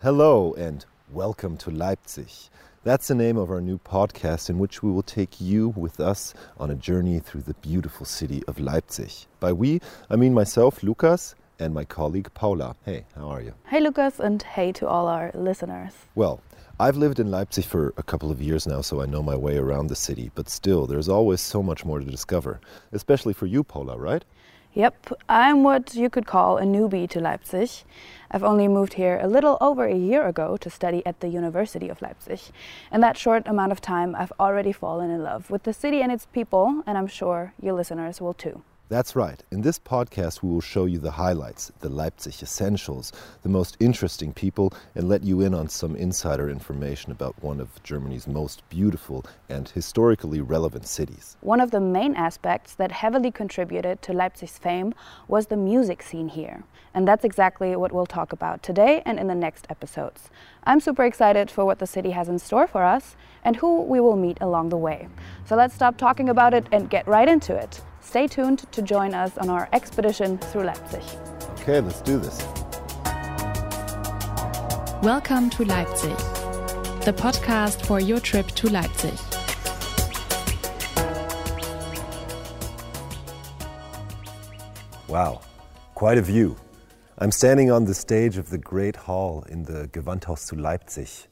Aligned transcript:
Hello 0.00 0.54
and 0.54 0.86
welcome 1.10 1.56
to 1.56 1.72
Leipzig. 1.72 2.30
That's 2.84 3.08
the 3.08 3.16
name 3.16 3.36
of 3.36 3.50
our 3.50 3.60
new 3.60 3.78
podcast 3.78 4.48
in 4.48 4.60
which 4.60 4.80
we 4.80 4.92
will 4.92 5.02
take 5.02 5.40
you 5.40 5.70
with 5.70 5.98
us 5.98 6.34
on 6.56 6.70
a 6.70 6.76
journey 6.76 7.18
through 7.18 7.40
the 7.40 7.54
beautiful 7.54 8.06
city 8.06 8.44
of 8.46 8.60
Leipzig. 8.60 9.10
By 9.40 9.52
we, 9.52 9.80
I 10.08 10.14
mean 10.14 10.32
myself, 10.32 10.84
Lukas, 10.84 11.34
and 11.58 11.74
my 11.74 11.84
colleague 11.84 12.32
Paula. 12.32 12.76
Hey, 12.84 13.06
how 13.16 13.26
are 13.28 13.42
you? 13.42 13.54
Hey, 13.66 13.80
Lukas, 13.80 14.20
and 14.20 14.40
hey 14.40 14.70
to 14.74 14.86
all 14.86 15.08
our 15.08 15.32
listeners. 15.34 15.94
Well, 16.14 16.40
I've 16.78 16.96
lived 16.96 17.18
in 17.18 17.32
Leipzig 17.32 17.64
for 17.64 17.92
a 17.96 18.04
couple 18.04 18.30
of 18.30 18.40
years 18.40 18.68
now, 18.68 18.82
so 18.82 19.02
I 19.02 19.06
know 19.06 19.20
my 19.20 19.34
way 19.34 19.56
around 19.56 19.88
the 19.88 19.96
city, 19.96 20.30
but 20.36 20.48
still, 20.48 20.86
there's 20.86 21.08
always 21.08 21.40
so 21.40 21.60
much 21.60 21.84
more 21.84 21.98
to 21.98 22.04
discover, 22.04 22.60
especially 22.92 23.32
for 23.32 23.46
you, 23.46 23.64
Paula, 23.64 23.98
right? 23.98 24.24
Yep, 24.78 25.12
I'm 25.28 25.64
what 25.64 25.96
you 25.96 26.08
could 26.08 26.24
call 26.24 26.56
a 26.56 26.62
newbie 26.62 27.10
to 27.10 27.18
Leipzig. 27.18 27.68
I've 28.30 28.44
only 28.44 28.68
moved 28.68 28.94
here 28.94 29.18
a 29.20 29.26
little 29.26 29.58
over 29.60 29.84
a 29.84 29.96
year 29.96 30.28
ago 30.28 30.56
to 30.56 30.70
study 30.70 31.04
at 31.04 31.18
the 31.18 31.26
University 31.26 31.88
of 31.88 32.00
Leipzig. 32.00 32.38
In 32.92 33.00
that 33.00 33.16
short 33.16 33.42
amount 33.48 33.72
of 33.72 33.80
time, 33.80 34.14
I've 34.14 34.32
already 34.38 34.70
fallen 34.70 35.10
in 35.10 35.24
love 35.24 35.50
with 35.50 35.64
the 35.64 35.72
city 35.72 36.00
and 36.00 36.12
its 36.12 36.26
people, 36.26 36.84
and 36.86 36.96
I'm 36.96 37.08
sure 37.08 37.54
your 37.60 37.74
listeners 37.74 38.20
will 38.20 38.34
too. 38.34 38.62
That's 38.90 39.14
right. 39.14 39.42
In 39.50 39.60
this 39.60 39.78
podcast, 39.78 40.42
we 40.42 40.48
will 40.48 40.62
show 40.62 40.86
you 40.86 40.98
the 40.98 41.10
highlights, 41.10 41.70
the 41.80 41.90
Leipzig 41.90 42.42
essentials, 42.42 43.12
the 43.42 43.50
most 43.50 43.76
interesting 43.80 44.32
people, 44.32 44.72
and 44.94 45.10
let 45.10 45.22
you 45.22 45.42
in 45.42 45.52
on 45.52 45.68
some 45.68 45.94
insider 45.94 46.48
information 46.48 47.12
about 47.12 47.34
one 47.42 47.60
of 47.60 47.82
Germany's 47.82 48.26
most 48.26 48.66
beautiful 48.70 49.26
and 49.50 49.68
historically 49.68 50.40
relevant 50.40 50.86
cities. 50.86 51.36
One 51.42 51.60
of 51.60 51.70
the 51.70 51.80
main 51.80 52.16
aspects 52.16 52.74
that 52.76 52.90
heavily 52.90 53.30
contributed 53.30 54.00
to 54.02 54.14
Leipzig's 54.14 54.56
fame 54.56 54.94
was 55.28 55.48
the 55.48 55.56
music 55.58 56.02
scene 56.02 56.28
here. 56.28 56.64
And 56.94 57.06
that's 57.06 57.26
exactly 57.26 57.76
what 57.76 57.92
we'll 57.92 58.06
talk 58.06 58.32
about 58.32 58.62
today 58.62 59.02
and 59.04 59.18
in 59.18 59.26
the 59.26 59.34
next 59.34 59.66
episodes. 59.68 60.30
I'm 60.64 60.80
super 60.80 61.04
excited 61.04 61.50
for 61.50 61.66
what 61.66 61.78
the 61.78 61.86
city 61.86 62.12
has 62.12 62.30
in 62.30 62.38
store 62.38 62.66
for 62.66 62.84
us 62.84 63.16
and 63.44 63.56
who 63.56 63.82
we 63.82 64.00
will 64.00 64.16
meet 64.16 64.38
along 64.40 64.70
the 64.70 64.78
way. 64.78 65.08
So 65.44 65.56
let's 65.56 65.74
stop 65.74 65.98
talking 65.98 66.30
about 66.30 66.54
it 66.54 66.66
and 66.72 66.88
get 66.88 67.06
right 67.06 67.28
into 67.28 67.54
it. 67.54 67.82
Stay 68.08 68.26
tuned 68.26 68.60
to 68.72 68.80
join 68.80 69.12
us 69.12 69.36
on 69.36 69.50
our 69.50 69.68
expedition 69.74 70.38
through 70.38 70.62
Leipzig. 70.62 71.02
Okay, 71.60 71.78
let's 71.78 72.00
do 72.00 72.18
this. 72.18 72.42
Welcome 75.02 75.50
to 75.50 75.66
Leipzig, 75.66 76.16
the 77.04 77.12
podcast 77.14 77.84
for 77.84 78.00
your 78.00 78.18
trip 78.18 78.46
to 78.52 78.70
Leipzig. 78.70 79.12
Wow, 85.06 85.42
quite 85.94 86.16
a 86.16 86.22
view. 86.22 86.56
I'm 87.18 87.30
standing 87.30 87.70
on 87.70 87.84
the 87.84 87.92
stage 87.92 88.38
of 88.38 88.48
the 88.48 88.56
Great 88.56 88.96
Hall 88.96 89.44
in 89.50 89.64
the 89.64 89.86
Gewandhaus 89.88 90.46
zu 90.46 90.56
Leipzig. 90.56 91.28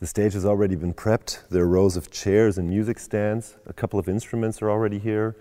The 0.00 0.06
stage 0.06 0.34
has 0.34 0.44
already 0.44 0.76
been 0.76 0.92
prepped. 0.92 1.48
There 1.48 1.62
are 1.62 1.66
rows 1.66 1.96
of 1.96 2.10
chairs 2.10 2.58
and 2.58 2.68
music 2.68 2.98
stands. 2.98 3.56
A 3.64 3.72
couple 3.72 3.98
of 3.98 4.06
instruments 4.06 4.60
are 4.60 4.70
already 4.70 4.98
here. 4.98 5.34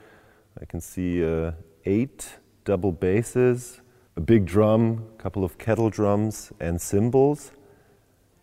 I 0.61 0.65
can 0.65 0.81
see 0.81 1.23
uh, 1.23 1.53
eight 1.85 2.37
double 2.65 2.91
basses, 2.91 3.79
a 4.17 4.21
big 4.21 4.45
drum, 4.45 5.07
a 5.17 5.21
couple 5.21 5.45
of 5.45 5.57
kettle 5.57 5.89
drums, 5.89 6.51
and 6.59 6.81
cymbals. 6.81 7.51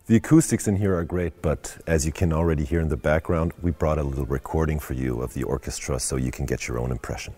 The 0.07 0.15
acoustics 0.15 0.67
in 0.67 0.77
here 0.77 0.97
are 0.97 1.03
great, 1.03 1.41
but 1.41 1.77
as 1.85 2.05
you 2.05 2.11
can 2.11 2.33
already 2.33 2.63
hear 2.63 2.79
in 2.79 2.87
the 2.87 2.97
background, 2.97 3.53
we 3.61 3.71
brought 3.71 3.99
a 3.99 4.03
little 4.03 4.25
recording 4.25 4.79
for 4.79 4.93
you 4.93 5.21
of 5.21 5.33
the 5.33 5.43
orchestra 5.43 5.99
so 5.99 6.15
you 6.15 6.31
can 6.31 6.45
get 6.45 6.67
your 6.67 6.79
own 6.79 6.91
impression. 6.91 7.35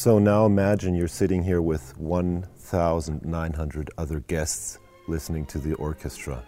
So 0.00 0.18
now 0.18 0.46
imagine 0.46 0.94
you're 0.94 1.08
sitting 1.08 1.42
here 1.42 1.60
with 1.60 1.94
1,900 1.98 3.90
other 3.98 4.20
guests 4.20 4.78
listening 5.08 5.44
to 5.44 5.58
the 5.58 5.74
orchestra. 5.74 6.42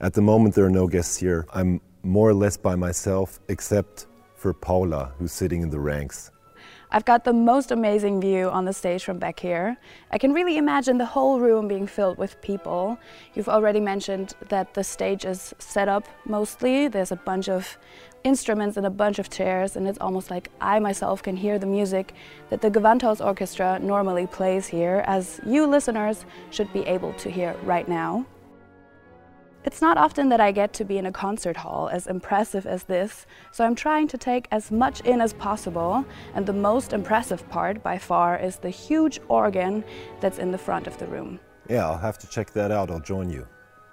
At 0.00 0.14
the 0.14 0.22
moment, 0.22 0.54
there 0.54 0.64
are 0.64 0.70
no 0.70 0.86
guests 0.86 1.18
here. 1.18 1.44
I'm 1.52 1.82
more 2.02 2.30
or 2.30 2.32
less 2.32 2.56
by 2.56 2.74
myself, 2.74 3.38
except 3.48 4.06
for 4.34 4.54
Paula, 4.54 5.12
who's 5.18 5.30
sitting 5.30 5.60
in 5.60 5.68
the 5.68 5.78
ranks. 5.78 6.30
I've 6.90 7.04
got 7.04 7.24
the 7.24 7.34
most 7.34 7.70
amazing 7.70 8.20
view 8.20 8.48
on 8.48 8.64
the 8.64 8.72
stage 8.72 9.04
from 9.04 9.18
back 9.18 9.38
here. 9.40 9.76
I 10.10 10.16
can 10.16 10.32
really 10.32 10.56
imagine 10.56 10.96
the 10.96 11.04
whole 11.04 11.38
room 11.38 11.68
being 11.68 11.86
filled 11.86 12.16
with 12.16 12.40
people. 12.40 12.98
You've 13.34 13.48
already 13.48 13.78
mentioned 13.78 14.34
that 14.48 14.72
the 14.72 14.82
stage 14.82 15.26
is 15.26 15.54
set 15.58 15.88
up 15.88 16.08
mostly. 16.24 16.88
There's 16.88 17.12
a 17.12 17.16
bunch 17.16 17.50
of 17.50 17.76
instruments 18.24 18.78
and 18.78 18.86
a 18.86 18.90
bunch 18.90 19.18
of 19.18 19.28
chairs, 19.28 19.76
and 19.76 19.86
it's 19.86 19.98
almost 20.00 20.30
like 20.30 20.50
I 20.60 20.78
myself 20.78 21.22
can 21.22 21.36
hear 21.36 21.58
the 21.58 21.66
music 21.66 22.14
that 22.48 22.62
the 22.62 22.70
Gewandhaus 22.70 23.24
Orchestra 23.24 23.78
normally 23.78 24.26
plays 24.26 24.66
here, 24.66 25.04
as 25.06 25.40
you 25.44 25.66
listeners 25.66 26.24
should 26.50 26.72
be 26.72 26.80
able 26.86 27.12
to 27.14 27.30
hear 27.30 27.54
right 27.64 27.86
now. 27.86 28.24
It's 29.68 29.82
not 29.82 29.98
often 29.98 30.30
that 30.30 30.40
I 30.40 30.50
get 30.50 30.72
to 30.72 30.84
be 30.86 30.96
in 30.96 31.04
a 31.04 31.12
concert 31.12 31.58
hall 31.58 31.90
as 31.92 32.06
impressive 32.06 32.64
as 32.64 32.84
this, 32.84 33.26
so 33.52 33.66
I'm 33.66 33.74
trying 33.74 34.08
to 34.08 34.16
take 34.16 34.48
as 34.50 34.70
much 34.70 35.02
in 35.02 35.20
as 35.20 35.34
possible, 35.34 36.06
and 36.34 36.46
the 36.46 36.54
most 36.54 36.94
impressive 36.94 37.46
part 37.50 37.82
by 37.82 37.98
far 37.98 38.38
is 38.38 38.56
the 38.56 38.70
huge 38.70 39.20
organ 39.28 39.84
that's 40.20 40.38
in 40.38 40.52
the 40.52 40.56
front 40.56 40.86
of 40.86 40.96
the 40.96 41.06
room. 41.06 41.38
Yeah, 41.68 41.86
I'll 41.86 41.98
have 41.98 42.16
to 42.20 42.26
check 42.30 42.50
that 42.54 42.70
out. 42.70 42.90
I'll 42.90 42.98
join 42.98 43.28
you. 43.28 43.46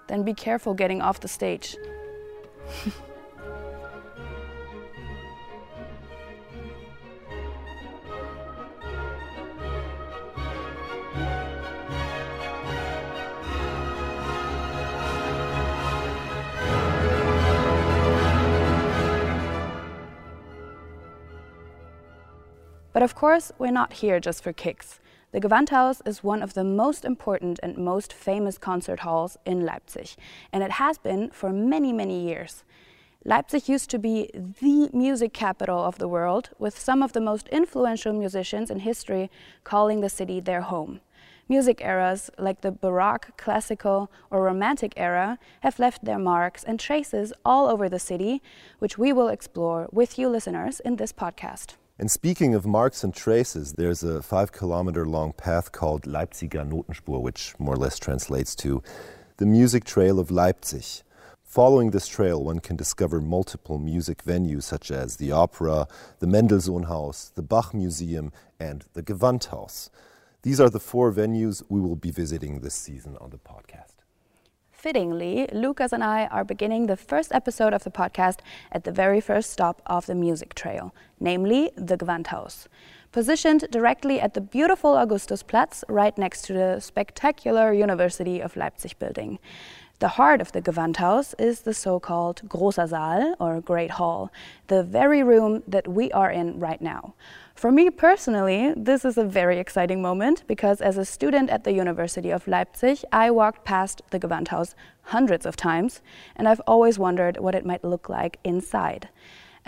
Then 0.08 0.24
be 0.24 0.34
careful 0.34 0.74
getting 0.74 1.02
off 1.02 1.20
the 1.20 1.28
stage. 1.28 1.76
But 22.96 23.04
of 23.04 23.14
course, 23.14 23.52
we're 23.60 23.72
not 23.72 23.92
here 23.92 24.22
just 24.22 24.42
for 24.42 24.54
kicks. 24.54 25.02
The 25.34 25.42
Gewandhaus 25.42 26.02
is 26.08 26.24
one 26.24 26.42
of 26.42 26.54
the 26.54 26.64
most 26.64 27.04
important 27.04 27.60
and 27.62 27.76
most 27.78 28.14
famous 28.14 28.58
concert 28.58 29.02
halls 29.02 29.38
in 29.46 29.66
Leipzig, 29.66 30.12
and 30.54 30.64
it 30.64 30.72
has 30.72 30.98
been 30.98 31.30
for 31.32 31.52
many, 31.52 31.92
many 31.92 32.26
years. 32.26 32.64
Leipzig 33.26 33.68
used 33.68 33.90
to 33.90 34.00
be 34.00 34.32
the 34.34 34.90
music 34.94 35.34
capital 35.34 35.84
of 35.84 35.98
the 35.98 36.08
world, 36.08 36.52
with 36.58 36.80
some 36.80 37.04
of 37.04 37.12
the 37.12 37.20
most 37.20 37.50
influential 37.50 38.14
musicians 38.14 38.72
in 38.72 38.80
history 38.80 39.30
calling 39.66 40.00
the 40.00 40.08
city 40.08 40.40
their 40.40 40.62
home. 40.62 41.02
Music 41.50 41.82
eras 41.82 42.30
like 42.38 42.62
the 42.62 42.72
Baroque, 42.72 43.36
Classical, 43.36 44.10
or 44.32 44.42
Romantic 44.42 44.94
era 44.96 45.38
have 45.64 45.80
left 45.80 46.06
their 46.06 46.18
marks 46.18 46.64
and 46.64 46.80
traces 46.80 47.34
all 47.44 47.68
over 47.68 47.90
the 47.90 48.00
city, 48.00 48.42
which 48.80 48.98
we 48.98 49.12
will 49.12 49.28
explore 49.28 49.90
with 49.92 50.18
you 50.18 50.30
listeners 50.30 50.80
in 50.80 50.96
this 50.96 51.12
podcast. 51.12 51.76
And 51.98 52.12
speaking 52.12 52.54
of 52.54 52.66
marks 52.66 53.06
and 53.06 53.14
traces, 53.14 53.74
there's 53.74 54.04
a 54.04 54.22
five 54.22 54.52
kilometer 54.52 55.06
long 55.06 55.32
path 55.32 55.72
called 55.72 56.04
Leipziger 56.04 56.70
Notenspur, 56.70 57.22
which 57.22 57.58
more 57.58 57.76
or 57.76 57.78
less 57.78 57.98
translates 57.98 58.54
to 58.58 58.84
the 59.38 59.46
music 59.46 59.86
trail 59.86 60.20
of 60.20 60.30
Leipzig. 60.30 61.04
Following 61.42 61.92
this 61.92 62.10
trail, 62.10 62.44
one 62.44 62.60
can 62.60 62.76
discover 62.76 63.22
multiple 63.22 63.80
music 63.80 64.26
venues 64.26 64.64
such 64.64 64.92
as 64.92 65.16
the 65.16 65.32
Opera, 65.32 65.88
the 66.20 66.28
Mendelssohn 66.28 66.84
House, 66.84 67.32
the 67.34 67.42
Bach 67.42 67.74
Museum, 67.74 68.34
and 68.60 68.84
the 68.92 69.02
Gewandhaus. 69.02 69.90
These 70.42 70.60
are 70.60 70.70
the 70.70 70.82
four 70.82 71.14
venues 71.14 71.64
we 71.70 71.80
will 71.80 71.96
be 71.96 72.12
visiting 72.12 72.60
this 72.60 72.76
season 72.76 73.16
on 73.22 73.30
the 73.30 73.38
podcast. 73.38 73.95
Fittingly, 74.86 75.48
Lukas 75.52 75.94
and 75.94 76.04
I 76.04 76.28
are 76.28 76.44
beginning 76.44 76.86
the 76.86 76.96
first 76.96 77.32
episode 77.34 77.74
of 77.74 77.84
the 77.84 77.90
podcast 77.90 78.42
at 78.72 78.84
the 78.84 78.92
very 78.92 79.20
first 79.20 79.50
stop 79.50 79.82
of 79.88 80.06
the 80.06 80.14
music 80.14 80.54
trail, 80.54 80.94
namely 81.20 81.72
the 81.76 81.98
Gewandhaus. 81.98 82.68
Positioned 83.16 83.66
directly 83.72 84.20
at 84.20 84.34
the 84.34 84.42
beautiful 84.42 84.96
Augustusplatz, 84.96 85.86
right 85.88 86.18
next 86.18 86.42
to 86.42 86.52
the 86.52 86.82
spectacular 86.82 87.72
University 87.72 88.42
of 88.42 88.58
Leipzig 88.58 89.00
building. 89.00 89.40
The 90.00 90.10
heart 90.20 90.42
of 90.42 90.52
the 90.52 90.62
Gewandhaus 90.62 91.34
is 91.40 91.62
the 91.62 91.74
so-called 91.74 92.42
Großer 92.50 92.90
Saal, 92.90 93.34
or 93.40 93.62
Great 93.62 93.92
Hall, 93.92 94.34
the 94.68 94.84
very 94.84 95.24
room 95.24 95.64
that 95.66 95.88
we 95.88 96.12
are 96.12 96.30
in 96.30 96.60
right 96.60 96.82
now. 96.82 97.14
For 97.56 97.72
me 97.72 97.90
personally, 97.90 98.74
this 98.76 99.06
is 99.06 99.18
a 99.18 99.24
very 99.24 99.60
exciting 99.60 100.02
moment 100.02 100.44
because 100.46 100.82
as 100.82 100.98
a 100.98 101.06
student 101.06 101.50
at 101.50 101.64
the 101.64 101.72
University 101.72 102.32
of 102.32 102.50
Leipzig, 102.50 102.98
I 103.14 103.32
walked 103.32 103.64
past 103.64 104.02
the 104.10 104.20
Gewandhaus 104.20 104.76
hundreds 105.04 105.46
of 105.46 105.56
times, 105.56 106.02
and 106.36 106.50
I've 106.50 106.68
always 106.68 107.00
wondered 107.00 107.38
what 107.38 107.56
it 107.56 107.66
might 107.66 107.86
look 107.86 108.10
like 108.10 108.40
inside. 108.44 109.08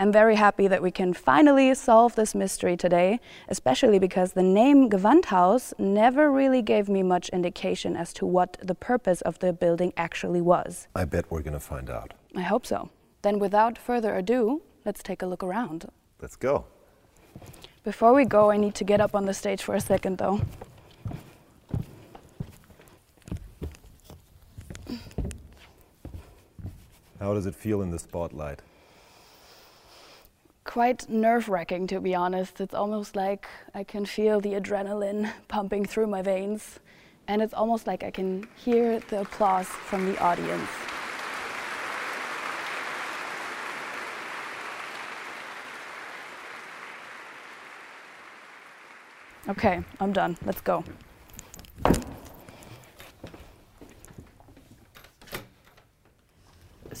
I'm 0.00 0.12
very 0.12 0.36
happy 0.36 0.68
that 0.68 0.80
we 0.80 0.92
can 0.92 1.12
finally 1.12 1.74
solve 1.74 2.14
this 2.14 2.32
mystery 2.32 2.76
today, 2.76 3.18
especially 3.48 3.98
because 3.98 4.32
the 4.32 4.44
name 4.44 4.88
Gewandhaus 4.88 5.76
never 5.76 6.30
really 6.30 6.62
gave 6.62 6.88
me 6.88 7.02
much 7.02 7.28
indication 7.30 7.96
as 7.96 8.12
to 8.12 8.24
what 8.24 8.58
the 8.62 8.76
purpose 8.76 9.22
of 9.22 9.40
the 9.40 9.52
building 9.52 9.92
actually 9.96 10.40
was. 10.40 10.86
I 10.94 11.04
bet 11.04 11.28
we're 11.32 11.42
going 11.42 11.54
to 11.54 11.60
find 11.60 11.90
out. 11.90 12.14
I 12.36 12.42
hope 12.42 12.64
so. 12.64 12.90
Then 13.22 13.40
without 13.40 13.76
further 13.76 14.14
ado, 14.14 14.62
let's 14.84 15.02
take 15.02 15.20
a 15.20 15.26
look 15.26 15.42
around. 15.42 15.90
Let's 16.22 16.36
go. 16.36 16.66
Before 17.82 18.14
we 18.14 18.24
go, 18.24 18.52
I 18.52 18.56
need 18.56 18.76
to 18.76 18.84
get 18.84 19.00
up 19.00 19.16
on 19.16 19.26
the 19.26 19.34
stage 19.34 19.62
for 19.62 19.74
a 19.74 19.80
second 19.80 20.18
though. 20.18 20.42
How 27.18 27.34
does 27.34 27.46
it 27.46 27.56
feel 27.56 27.82
in 27.82 27.90
the 27.90 27.98
spotlight? 27.98 28.62
Quite 30.68 31.08
nerve 31.08 31.48
wracking, 31.48 31.86
to 31.86 31.98
be 31.98 32.14
honest. 32.14 32.60
It's 32.60 32.74
almost 32.74 33.16
like 33.16 33.48
I 33.74 33.84
can 33.84 34.04
feel 34.04 34.38
the 34.38 34.52
adrenaline 34.52 35.32
pumping 35.48 35.86
through 35.86 36.08
my 36.08 36.20
veins, 36.20 36.78
and 37.26 37.40
it's 37.40 37.54
almost 37.54 37.86
like 37.86 38.04
I 38.04 38.10
can 38.10 38.46
hear 38.54 39.00
the 39.00 39.22
applause 39.22 39.66
from 39.66 40.04
the 40.04 40.18
audience. 40.22 40.68
Okay, 49.48 49.82
I'm 49.98 50.12
done. 50.12 50.36
Let's 50.44 50.60
go. 50.60 50.84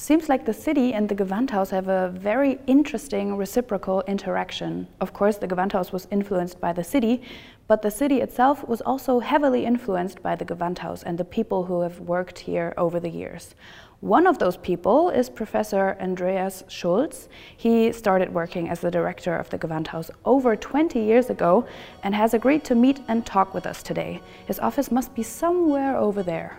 Seems 0.08 0.30
like 0.30 0.46
the 0.46 0.54
city 0.54 0.94
and 0.94 1.06
the 1.06 1.14
Gewandhaus 1.14 1.68
have 1.68 1.88
a 1.88 2.08
very 2.08 2.58
interesting 2.66 3.36
reciprocal 3.36 4.02
interaction. 4.06 4.88
Of 5.02 5.12
course, 5.12 5.36
the 5.36 5.46
Gewandhaus 5.46 5.92
was 5.92 6.08
influenced 6.10 6.58
by 6.62 6.72
the 6.72 6.82
city, 6.82 7.20
but 7.66 7.82
the 7.82 7.90
city 7.90 8.22
itself 8.22 8.66
was 8.66 8.80
also 8.80 9.18
heavily 9.18 9.66
influenced 9.66 10.22
by 10.22 10.34
the 10.34 10.46
Gewandhaus 10.46 11.02
and 11.02 11.18
the 11.18 11.26
people 11.26 11.66
who 11.66 11.82
have 11.82 12.00
worked 12.00 12.38
here 12.38 12.72
over 12.78 12.98
the 12.98 13.10
years. 13.10 13.54
One 14.00 14.26
of 14.26 14.38
those 14.38 14.56
people 14.56 15.10
is 15.10 15.28
Professor 15.28 15.94
Andreas 16.00 16.64
Schulz. 16.68 17.28
He 17.58 17.92
started 17.92 18.32
working 18.32 18.70
as 18.70 18.80
the 18.80 18.90
director 18.90 19.36
of 19.36 19.50
the 19.50 19.58
Gewandhaus 19.58 20.10
over 20.24 20.56
20 20.56 20.98
years 20.98 21.28
ago 21.28 21.66
and 22.02 22.14
has 22.14 22.32
agreed 22.32 22.64
to 22.64 22.74
meet 22.74 23.00
and 23.08 23.26
talk 23.26 23.52
with 23.52 23.66
us 23.66 23.82
today. 23.82 24.22
His 24.46 24.58
office 24.58 24.90
must 24.90 25.14
be 25.14 25.22
somewhere 25.22 25.98
over 25.98 26.22
there. 26.22 26.56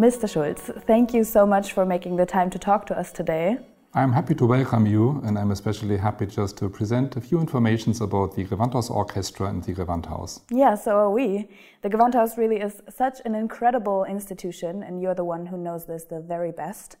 Mr. 0.00 0.26
Schulz, 0.26 0.70
thank 0.86 1.12
you 1.12 1.22
so 1.22 1.44
much 1.44 1.74
for 1.74 1.84
making 1.84 2.16
the 2.16 2.24
time 2.24 2.48
to 2.48 2.58
talk 2.58 2.86
to 2.86 2.98
us 2.98 3.12
today. 3.12 3.58
I'm 3.92 4.12
happy 4.12 4.34
to 4.36 4.46
welcome 4.46 4.86
you, 4.86 5.20
and 5.26 5.38
I'm 5.38 5.50
especially 5.50 5.98
happy 5.98 6.24
just 6.24 6.56
to 6.56 6.70
present 6.70 7.16
a 7.16 7.20
few 7.20 7.38
informations 7.38 8.00
about 8.00 8.34
the 8.34 8.46
Gewandhaus 8.46 8.90
Orchestra 8.90 9.48
and 9.48 9.62
the 9.62 9.74
Gewandhaus. 9.74 10.40
Yeah, 10.50 10.74
so 10.74 10.96
are 10.96 11.10
we. 11.10 11.50
The 11.82 11.90
Gewandhaus 11.90 12.38
really 12.38 12.60
is 12.60 12.80
such 12.88 13.18
an 13.26 13.34
incredible 13.34 14.04
institution, 14.04 14.82
and 14.82 15.02
you're 15.02 15.14
the 15.14 15.30
one 15.34 15.44
who 15.44 15.58
knows 15.58 15.84
this 15.84 16.04
the 16.04 16.22
very 16.22 16.50
best. 16.50 16.96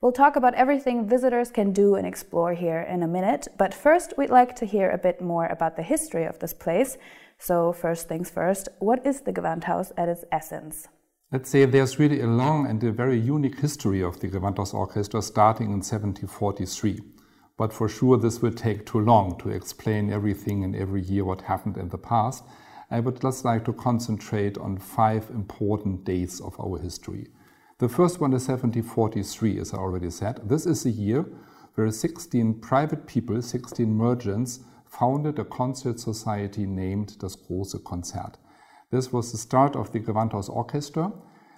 We'll 0.00 0.12
talk 0.12 0.34
about 0.34 0.54
everything 0.54 1.06
visitors 1.06 1.50
can 1.50 1.74
do 1.74 1.96
and 1.96 2.06
explore 2.06 2.54
here 2.54 2.80
in 2.80 3.02
a 3.02 3.08
minute, 3.08 3.48
but 3.58 3.74
first 3.74 4.14
we'd 4.16 4.30
like 4.30 4.56
to 4.56 4.64
hear 4.64 4.88
a 4.90 4.96
bit 4.96 5.20
more 5.20 5.48
about 5.48 5.76
the 5.76 5.82
history 5.82 6.24
of 6.24 6.38
this 6.38 6.54
place. 6.54 6.96
So, 7.38 7.74
first 7.74 8.08
things 8.08 8.30
first, 8.30 8.70
what 8.78 9.06
is 9.06 9.20
the 9.20 9.34
Gewandhaus 9.34 9.92
at 9.98 10.08
its 10.08 10.24
essence? 10.32 10.88
Let's 11.30 11.50
say 11.50 11.66
there's 11.66 11.98
really 11.98 12.22
a 12.22 12.26
long 12.26 12.66
and 12.66 12.82
a 12.82 12.90
very 12.90 13.20
unique 13.20 13.60
history 13.60 14.02
of 14.02 14.18
the 14.18 14.28
Gewandhaus 14.28 14.72
Orchestra 14.72 15.20
starting 15.20 15.66
in 15.66 15.82
1743. 15.82 17.02
But 17.58 17.70
for 17.70 17.86
sure, 17.86 18.16
this 18.16 18.40
will 18.40 18.54
take 18.54 18.86
too 18.86 19.00
long 19.00 19.36
to 19.40 19.50
explain 19.50 20.10
everything 20.10 20.64
and 20.64 20.74
every 20.74 21.02
year 21.02 21.26
what 21.26 21.42
happened 21.42 21.76
in 21.76 21.90
the 21.90 21.98
past. 21.98 22.44
I 22.90 23.00
would 23.00 23.20
just 23.20 23.44
like 23.44 23.66
to 23.66 23.74
concentrate 23.74 24.56
on 24.56 24.78
five 24.78 25.28
important 25.28 26.06
dates 26.06 26.40
of 26.40 26.58
our 26.58 26.78
history. 26.78 27.26
The 27.76 27.90
first 27.90 28.22
one 28.22 28.32
is 28.32 28.48
1743, 28.48 29.60
as 29.60 29.74
I 29.74 29.76
already 29.76 30.08
said. 30.08 30.48
This 30.48 30.64
is 30.64 30.86
a 30.86 30.90
year 30.90 31.26
where 31.74 31.90
16 31.90 32.54
private 32.60 33.06
people, 33.06 33.42
16 33.42 33.86
merchants, 33.86 34.60
founded 34.86 35.38
a 35.38 35.44
concert 35.44 36.00
society 36.00 36.64
named 36.64 37.18
Das 37.18 37.36
Große 37.36 37.82
Konzert. 37.82 38.36
This 38.90 39.12
was 39.12 39.32
the 39.32 39.38
start 39.38 39.76
of 39.76 39.92
the 39.92 40.00
Gewandhaus 40.00 40.48
Orchestra. 40.48 41.12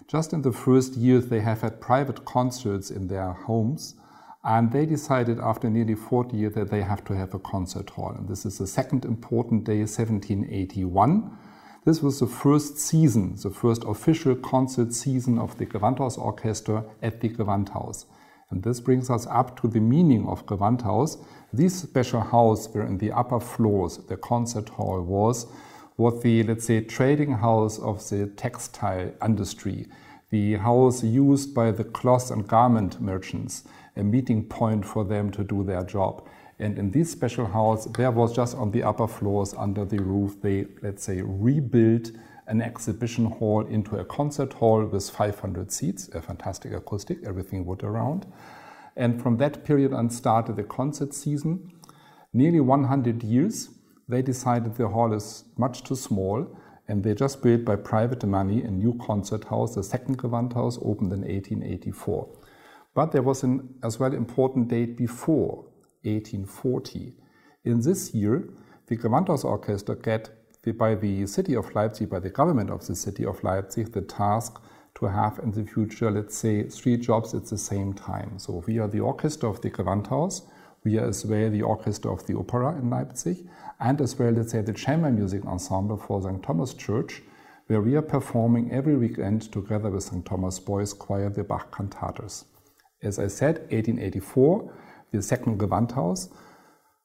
Just 0.09 0.33
in 0.33 0.43
the 0.43 0.51
first 0.51 0.95
years, 0.97 1.27
they 1.27 1.39
have 1.39 1.61
had 1.61 1.81
private 1.81 2.25
concerts 2.25 2.91
in 2.91 3.07
their 3.07 3.31
homes, 3.31 3.95
and 4.43 4.73
they 4.73 4.85
decided 4.85 5.39
after 5.39 5.71
nearly 5.71 5.95
40 5.95 6.37
years 6.37 6.55
that 6.55 6.71
they 6.71 6.83
have 6.83 7.05
to 7.05 7.15
have 7.15 7.33
a 7.33 7.39
concert 7.39 7.91
hall. 7.91 8.13
And 8.19 8.29
this 8.29 8.45
is 8.45 8.59
the 8.59 8.67
second 8.67 9.05
important 9.05 9.63
day, 9.63 9.79
1781. 9.79 11.31
This 11.85 12.03
was 12.03 12.19
the 12.19 12.27
first 12.27 12.79
season, 12.79 13.37
the 13.41 13.51
first 13.51 13.85
official 13.85 14.35
concert 14.35 14.93
season 14.93 15.39
of 15.39 15.57
the 15.57 15.67
Gewandhaus 15.67 16.19
Orchestra 16.19 16.85
at 17.01 17.21
the 17.21 17.29
Gewandhaus. 17.29 18.07
And 18.51 18.65
this 18.65 18.81
brings 18.81 19.09
us 19.09 19.29
up 19.29 19.61
to 19.61 19.69
the 19.69 19.79
meaning 19.79 20.27
of 20.27 20.47
Gewandhaus. 20.47 21.25
This 21.53 21.81
special 21.81 22.23
house 22.23 22.69
where 22.75 22.85
in 22.85 22.99
the 22.99 23.13
upper 23.13 23.39
floors 23.39 23.99
the 24.09 24.17
concert 24.17 24.71
hall 24.71 25.01
was, 25.01 25.47
what 26.01 26.23
the, 26.23 26.43
let's 26.45 26.65
say, 26.65 26.81
trading 26.81 27.31
house 27.31 27.79
of 27.79 28.09
the 28.09 28.27
textile 28.29 29.13
industry, 29.23 29.87
the 30.31 30.55
house 30.55 31.05
used 31.05 31.55
by 31.55 31.71
the 31.71 31.85
cloth 31.85 32.31
and 32.31 32.49
garment 32.49 32.99
merchants, 33.03 33.65
a 33.97 34.03
meeting 34.03 34.43
point 34.43 34.83
for 34.83 35.05
them 35.05 35.31
to 35.31 35.45
do 35.45 35.63
their 35.63 35.85
job. 35.85 36.27
And 36.59 36.79
in 36.79 36.91
this 36.91 37.13
special 37.13 37.45
house, 37.45 37.85
there 37.85 38.11
was 38.11 38.35
just 38.35 38.57
on 38.57 38.71
the 38.71 38.83
upper 38.83 39.07
floors 39.07 39.53
under 39.59 39.85
the 39.85 39.99
roof, 39.99 40.41
they, 40.41 40.65
let's 40.81 41.05
say, 41.05 41.21
rebuilt 41.21 42.13
an 42.47 42.63
exhibition 42.63 43.27
hall 43.27 43.67
into 43.67 43.97
a 43.97 44.05
concert 44.07 44.55
hall 44.55 44.83
with 44.83 45.11
500 45.11 45.71
seats, 45.71 46.09
a 46.15 46.23
fantastic 46.23 46.73
acoustic, 46.73 47.19
everything 47.27 47.67
wood 47.67 47.83
around. 47.83 48.27
And 48.97 49.23
from 49.23 49.37
that 49.37 49.65
period 49.65 49.93
on 49.93 50.09
started 50.09 50.57
the 50.57 50.65
concert 50.65 51.13
season. 51.13 51.73
Nearly 52.33 52.61
100 52.61 53.23
years, 53.23 53.69
they 54.11 54.23
decided 54.23 54.75
the 54.75 54.89
hall 54.89 55.13
is 55.13 55.45
much 55.57 55.85
too 55.85 55.97
small 55.97 56.47
and 56.89 57.05
they 57.05 57.15
just 57.15 57.43
built 57.43 57.65
by 57.65 57.77
private 57.77 58.25
money 58.25 58.63
a 58.63 58.71
new 58.71 58.99
concert 59.07 59.45
house. 59.45 59.75
The 59.75 59.83
second 59.83 60.19
Gewandhaus 60.19 60.79
opened 60.85 61.13
in 61.13 61.21
1884. 61.21 62.29
But 62.95 63.13
there 63.13 63.23
was 63.23 63.45
an 63.45 63.75
as 63.85 64.01
well 64.01 64.13
important 64.13 64.69
date 64.69 64.97
before 64.97 65.65
1840. 66.03 67.15
In 67.65 67.81
this 67.81 68.13
year, 68.13 68.49
the 68.87 68.97
Gewandhaus 68.97 69.45
Orchestra 69.45 69.95
get 69.95 70.31
by 70.77 70.95
the 70.95 71.27
city 71.27 71.55
of 71.55 71.75
Leipzig, 71.75 72.11
by 72.11 72.19
the 72.19 72.31
government 72.31 72.71
of 72.71 72.87
the 72.87 72.97
city 72.97 73.25
of 73.25 73.43
Leipzig, 73.45 73.93
the 73.93 74.03
task 74.03 74.61
to 74.97 75.07
have 75.07 75.39
in 75.43 75.53
the 75.53 75.65
future, 75.65 76.11
let's 76.11 76.37
say, 76.37 76.65
three 76.65 76.97
jobs 76.97 77.35
at 77.35 77.47
the 77.47 77.57
same 77.57 77.93
time. 77.93 78.39
So 78.39 78.63
we 78.67 78.79
are 78.79 78.89
the 78.89 79.01
orchestra 79.01 79.49
of 79.49 79.61
the 79.61 79.71
Gewandhaus, 79.71 80.43
we 80.85 80.99
are 80.99 81.09
as 81.09 81.25
well 81.25 81.51
the 81.51 81.63
orchestra 81.63 82.13
of 82.13 82.27
the 82.27 82.37
opera 82.37 82.79
in 82.79 82.91
Leipzig, 82.91 83.49
and 83.79 84.01
as 84.01 84.19
well, 84.19 84.31
let's 84.31 84.53
say, 84.53 84.61
the 84.61 84.73
chamber 84.73 85.11
music 85.11 85.45
ensemble 85.47 85.97
for 85.97 86.23
St. 86.23 86.43
Thomas 86.43 86.75
Church, 86.75 87.23
where 87.67 87.81
we 87.81 87.95
are 87.95 88.03
performing 88.03 88.73
every 88.73 88.97
weekend 88.97 89.51
together 89.53 89.91
with 89.91 90.03
St. 90.03 90.25
Thomas 90.25 90.59
Boys 90.59 90.93
Choir 90.93 91.31
the 91.31 91.45
Bach 91.45 91.71
cantatas. 91.71 92.45
As 93.03 93.19
I 93.19 93.29
said, 93.29 93.61
1884, 93.71 94.73
the 95.13 95.23
second 95.23 95.59
Gewandhaus, 95.59 96.31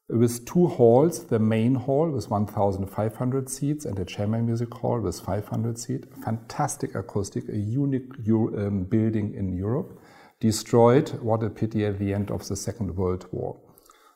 with 0.07 0.45
two 0.45 0.67
halls, 0.67 1.25
the 1.25 1.39
main 1.39 1.73
hall 1.73 2.09
with 2.09 2.29
1,500 2.29 3.49
seats 3.49 3.85
and 3.85 3.97
the 3.97 4.05
chamber 4.05 4.37
music 4.37 4.71
hall 4.71 4.99
with 4.99 5.19
500 5.19 5.79
seats. 5.79 6.07
Fantastic 6.23 6.93
acoustic, 6.93 7.49
a 7.49 7.57
unique 7.57 8.11
um, 8.29 8.83
building 8.83 9.33
in 9.33 9.53
Europe. 9.53 9.99
Destroyed, 10.39 11.09
what 11.21 11.41
a 11.41 11.49
pity, 11.49 11.85
at 11.85 11.97
the 11.97 12.13
end 12.13 12.29
of 12.29 12.47
the 12.47 12.55
Second 12.55 12.95
World 12.95 13.25
War. 13.31 13.59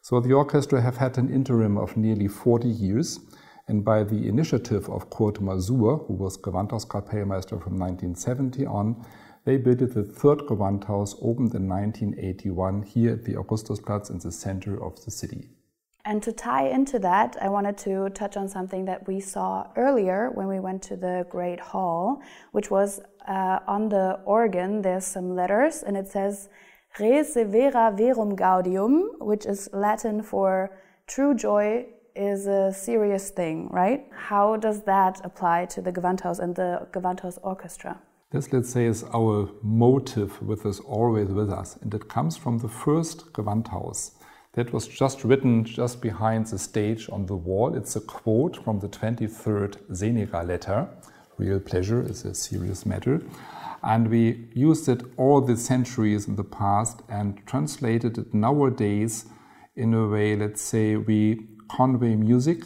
So 0.10 0.20
the 0.20 0.34
orchestra 0.34 0.82
have 0.82 0.98
had 0.98 1.20
an 1.20 1.32
interim 1.32 1.78
of 1.78 1.96
nearly 1.96 2.28
40 2.28 2.68
years, 2.68 3.20
and 3.68 3.86
by 3.86 4.04
the 4.04 4.28
initiative 4.28 4.90
of 4.90 5.12
Kurt 5.12 5.36
Masur, 5.36 6.08
who 6.08 6.16
was 6.16 6.36
Gewandhauskapellmeister 6.36 7.62
from 7.62 7.78
1970 7.78 8.66
on, 8.66 9.06
They 9.46 9.58
built 9.58 9.78
the 9.78 10.04
third 10.04 10.40
Gewandhaus, 10.48 11.14
opened 11.22 11.54
in 11.54 11.70
1981 11.70 12.82
here 12.82 13.12
at 13.12 13.24
the 13.24 13.36
Augustusplatz 13.36 14.10
in 14.10 14.18
the 14.18 14.32
center 14.32 14.84
of 14.84 14.96
the 15.06 15.12
city. 15.12 15.50
And 16.06 16.24
to 16.24 16.32
tie 16.32 16.68
into 16.68 16.98
that, 16.98 17.38
I 17.40 17.50
wanted 17.50 17.78
to 17.86 18.10
touch 18.10 18.36
on 18.36 18.50
something 18.50 18.86
that 18.86 19.08
we 19.08 19.20
saw 19.20 19.68
earlier 19.76 20.32
when 20.34 20.48
we 20.48 20.60
went 20.60 20.82
to 20.90 20.96
the 20.96 21.28
Great 21.30 21.60
Hall, 21.60 22.24
which 22.52 22.72
was 22.72 23.00
uh, 23.28 23.60
on 23.68 23.90
the 23.90 24.20
organ, 24.26 24.82
there's 24.82 25.06
some 25.06 25.36
letters, 25.36 25.84
and 25.84 25.96
it 25.96 26.08
says 26.08 26.50
Res 26.98 27.34
severa 27.34 27.94
verum 27.96 28.36
gaudium, 28.36 29.12
which 29.20 29.46
is 29.46 29.70
Latin 29.74 30.22
for 30.22 30.72
true 31.08 31.34
joy 31.34 31.86
is 32.16 32.48
a 32.48 32.74
serious 32.74 33.30
thing, 33.30 33.70
right? 33.70 34.06
How 34.12 34.58
does 34.58 34.84
that 34.84 35.22
apply 35.24 35.66
to 35.68 35.82
the 35.82 35.92
Gewandhaus 35.92 36.40
and 36.40 36.56
the 36.56 36.88
Gewandhaus 36.92 37.38
Orchestra? 37.44 38.00
This, 38.32 38.52
let's 38.52 38.70
say, 38.70 38.86
is 38.86 39.04
our 39.14 39.50
motive 39.64 40.42
with 40.42 40.66
us 40.66 40.80
always 40.82 41.30
with 41.30 41.50
us, 41.50 41.78
and 41.82 41.94
it 41.94 42.10
comes 42.10 42.38
from 42.38 42.60
the 42.60 42.68
first 42.68 43.32
Gewandhaus. 43.34 44.12
That 44.54 44.74
was 44.74 44.88
just 44.88 45.24
written 45.24 45.64
just 45.64 46.02
behind 46.02 46.48
the 46.48 46.60
stage 46.60 47.10
on 47.12 47.28
the 47.28 47.36
wall. 47.36 47.76
It's 47.76 47.96
a 47.96 48.02
quote 48.02 48.62
from 48.64 48.80
the 48.80 48.90
23rd 48.90 49.96
Seneca 49.96 50.44
letter. 50.44 50.90
Real 51.38 51.60
pleasure 51.60 52.02
is 52.02 52.26
a 52.26 52.34
serious 52.34 52.86
matter. 52.86 53.22
And 53.84 54.10
we 54.10 54.50
used 54.54 54.90
it 54.90 55.04
all 55.18 55.42
the 55.42 55.58
centuries 55.58 56.28
in 56.28 56.36
the 56.36 56.44
past 56.44 57.02
and 57.08 57.42
translated 57.46 58.18
it 58.18 58.34
nowadays 58.34 59.26
in 59.76 59.94
a 59.94 60.08
way, 60.08 60.36
let's 60.36 60.62
say, 60.62 60.98
we 60.98 61.48
convey 61.74 62.16
music 62.16 62.64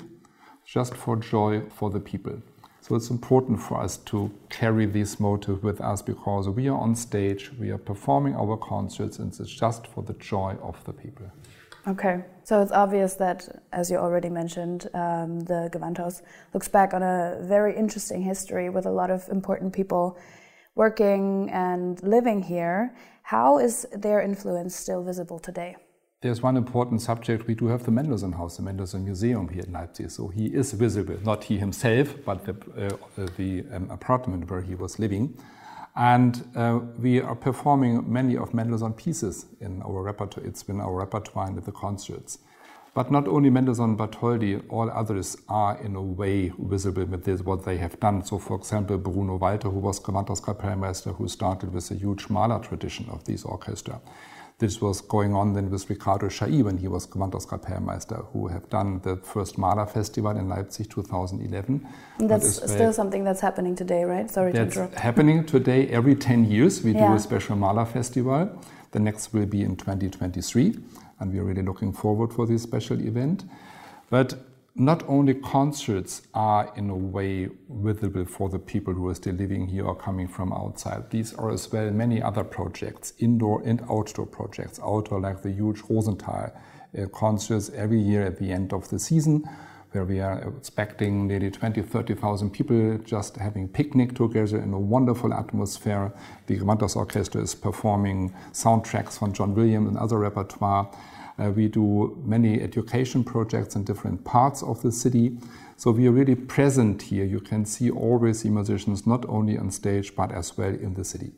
just 0.65 0.95
for 0.95 1.15
joy 1.15 1.61
for 1.69 1.89
the 1.89 1.99
people. 1.99 2.41
So 2.81 2.95
it's 2.95 3.09
important 3.09 3.61
for 3.61 3.79
us 3.79 3.97
to 3.97 4.29
carry 4.49 4.85
this 4.85 5.19
motive 5.19 5.63
with 5.63 5.79
us 5.79 6.01
because 6.01 6.49
we 6.49 6.67
are 6.67 6.77
on 6.77 6.95
stage, 6.95 7.51
we 7.57 7.69
are 7.69 7.77
performing 7.77 8.35
our 8.35 8.57
concerts, 8.57 9.19
and 9.19 9.31
it's 9.39 9.49
just 9.49 9.87
for 9.87 10.03
the 10.03 10.13
joy 10.15 10.57
of 10.61 10.83
the 10.83 10.91
people. 10.91 11.27
Okay, 11.87 12.25
so 12.43 12.61
it's 12.61 12.71
obvious 12.71 13.13
that, 13.15 13.63
as 13.71 13.91
you 13.91 13.97
already 13.97 14.29
mentioned, 14.29 14.87
um, 14.93 15.41
the 15.41 15.69
Gewandhaus 15.71 16.21
looks 16.53 16.67
back 16.67 16.93
on 16.93 17.03
a 17.03 17.37
very 17.41 17.75
interesting 17.75 18.21
history 18.21 18.69
with 18.69 18.85
a 18.85 18.91
lot 18.91 19.09
of 19.09 19.27
important 19.29 19.73
people 19.73 20.17
working 20.75 21.49
and 21.51 22.01
living 22.03 22.41
here. 22.41 22.95
How 23.23 23.59
is 23.59 23.87
their 23.91 24.21
influence 24.21 24.75
still 24.75 25.03
visible 25.03 25.39
today? 25.39 25.75
There's 26.21 26.41
one 26.41 26.55
important 26.55 27.01
subject. 27.01 27.47
We 27.47 27.55
do 27.55 27.67
have 27.67 27.83
the 27.83 27.91
Mendelssohn 27.91 28.31
House, 28.31 28.57
the 28.57 28.63
Mendelssohn 28.63 29.03
Museum 29.03 29.49
here 29.49 29.63
in 29.63 29.73
Leipzig. 29.73 30.09
So 30.09 30.29
he 30.29 30.45
is 30.45 30.71
visible, 30.71 31.17
not 31.23 31.43
he 31.43 31.57
himself, 31.57 32.15
but 32.25 32.45
the, 32.45 32.55
uh, 32.77 33.27
the 33.35 33.65
um, 33.73 33.91
apartment 33.91 34.49
where 34.49 34.61
he 34.61 34.75
was 34.75 34.99
living. 34.99 35.37
And 35.95 36.43
uh, 36.55 36.79
we 36.97 37.21
are 37.21 37.35
performing 37.35 38.11
many 38.11 38.37
of 38.37 38.53
Mendelssohn 38.53 38.93
pieces 38.93 39.47
in 39.59 39.81
our 39.83 40.01
repertoire. 40.01 40.45
It's 40.45 40.63
been 40.63 40.79
our 40.79 40.95
repertoire 40.95 41.49
in 41.49 41.55
the 41.55 41.71
concerts. 41.71 42.39
But 42.95 43.09
not 43.09 43.27
only 43.27 43.49
Mendelssohn, 43.49 43.97
Bartholdy, 43.97 44.63
all 44.69 44.89
others 44.91 45.35
are 45.49 45.79
in 45.81 45.95
a 45.95 46.01
way 46.01 46.51
visible 46.59 47.05
with 47.05 47.25
this, 47.25 47.41
what 47.41 47.65
they 47.65 47.77
have 47.77 47.99
done. 47.99 48.23
So, 48.23 48.37
for 48.37 48.55
example, 48.55 48.99
Bruno 48.99 49.37
Walter, 49.37 49.69
who 49.69 49.79
was 49.79 49.99
Gewandhauskapellmeister, 49.99 51.15
who 51.15 51.27
started 51.27 51.73
with 51.73 51.89
a 51.89 51.95
huge 51.95 52.29
Mahler 52.29 52.59
tradition 52.59 53.09
of 53.09 53.23
this 53.23 53.45
orchestra. 53.45 53.99
This 54.59 54.79
was 54.79 55.01
going 55.01 55.33
on 55.33 55.53
then 55.53 55.71
with 55.71 55.89
Riccardo 55.89 56.29
Chailly 56.29 56.61
when 56.61 56.77
he 56.77 56.87
was 56.87 57.07
Gewandhauskapellmeister, 57.07 58.27
who 58.31 58.47
have 58.47 58.69
done 58.69 59.01
the 59.03 59.15
first 59.17 59.57
Mahler 59.57 59.87
Festival 59.87 60.37
in 60.37 60.47
Leipzig 60.47 60.87
2011. 60.91 61.87
And 62.19 62.29
that's 62.29 62.59
that 62.59 62.69
still 62.69 62.93
something 62.93 63.23
that's 63.23 63.41
happening 63.41 63.75
today, 63.75 64.03
right? 64.03 64.29
Sorry 64.29 64.53
to 64.53 64.61
interrupt. 64.61 64.99
happening 64.99 65.45
today. 65.45 65.87
Every 65.87 66.13
10 66.13 66.45
years, 66.45 66.83
we 66.83 66.93
yeah. 66.93 67.07
do 67.07 67.15
a 67.15 67.19
special 67.19 67.55
Mahler 67.55 67.85
Festival. 67.85 68.61
The 68.91 68.99
next 68.99 69.33
will 69.33 69.47
be 69.47 69.63
in 69.63 69.75
2023, 69.75 70.77
and 71.23 71.33
we're 71.33 71.43
really 71.43 71.61
looking 71.61 71.93
forward 71.93 72.33
for 72.33 72.45
this 72.45 72.61
special 72.61 72.99
event. 72.99 73.45
But 74.09 74.35
not 74.75 75.03
only 75.07 75.35
concerts 75.35 76.23
are 76.33 76.73
in 76.75 76.89
a 76.89 76.95
way 76.95 77.47
visible 77.69 78.25
for 78.25 78.49
the 78.49 78.59
people 78.59 78.93
who 78.93 79.07
are 79.07 79.15
still 79.15 79.35
living 79.35 79.67
here 79.67 79.85
or 79.85 79.95
coming 79.95 80.27
from 80.27 80.51
outside. 80.51 81.09
These 81.11 81.33
are 81.35 81.51
as 81.51 81.71
well 81.71 81.91
many 81.91 82.21
other 82.21 82.43
projects, 82.43 83.13
indoor 83.19 83.61
and 83.63 83.81
outdoor 83.89 84.25
projects. 84.25 84.79
Outdoor, 84.83 85.21
like 85.21 85.43
the 85.43 85.51
huge 85.51 85.81
Rosenthal 85.89 86.51
uh, 86.97 87.05
concerts 87.13 87.69
every 87.69 88.01
year 88.01 88.25
at 88.25 88.37
the 88.37 88.51
end 88.51 88.73
of 88.73 88.89
the 88.89 88.99
season, 88.99 89.47
where 89.91 90.05
we 90.05 90.19
are 90.19 90.39
expecting 90.57 91.27
nearly 91.27 91.51
20, 91.51 91.83
30,000 91.83 92.49
people 92.49 92.97
just 93.05 93.37
having 93.37 93.67
picnic 93.67 94.15
together 94.15 94.57
in 94.57 94.73
a 94.73 94.79
wonderful 94.79 95.33
atmosphere. 95.35 96.11
The 96.47 96.57
Gewandhaus 96.57 96.95
Orchestra 96.95 97.41
is 97.41 97.53
performing 97.53 98.33
soundtracks 98.53 99.19
from 99.19 99.33
John 99.33 99.53
Williams 99.53 99.89
and 99.89 99.97
other 99.97 100.17
repertoire. 100.17 100.89
Uh, 101.39 101.51
we 101.51 101.67
do 101.67 102.21
many 102.23 102.61
education 102.61 103.23
projects 103.23 103.75
in 103.75 103.83
different 103.83 104.23
parts 104.23 104.61
of 104.61 104.81
the 104.81 104.91
city. 104.91 105.37
So 105.77 105.91
we 105.91 106.07
are 106.07 106.11
really 106.11 106.35
present 106.35 107.01
here. 107.01 107.25
You 107.25 107.39
can 107.39 107.65
see 107.65 107.89
always 107.89 108.43
the 108.43 108.49
musicians 108.49 109.07
not 109.07 109.25
only 109.27 109.57
on 109.57 109.71
stage 109.71 110.15
but 110.15 110.31
as 110.31 110.57
well 110.57 110.73
in 110.73 110.93
the 110.93 111.03
city. 111.03 111.31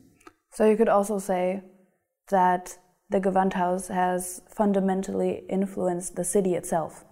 So 0.52 0.68
you 0.68 0.76
could 0.76 0.88
also 0.88 1.18
say 1.18 1.62
that 2.28 2.76
the 3.08 3.20
Gewandhaus 3.20 3.88
has 3.88 4.42
fundamentally 4.48 5.44
influenced 5.48 6.16
the 6.16 6.24
city 6.24 6.54
itself. 6.54 7.04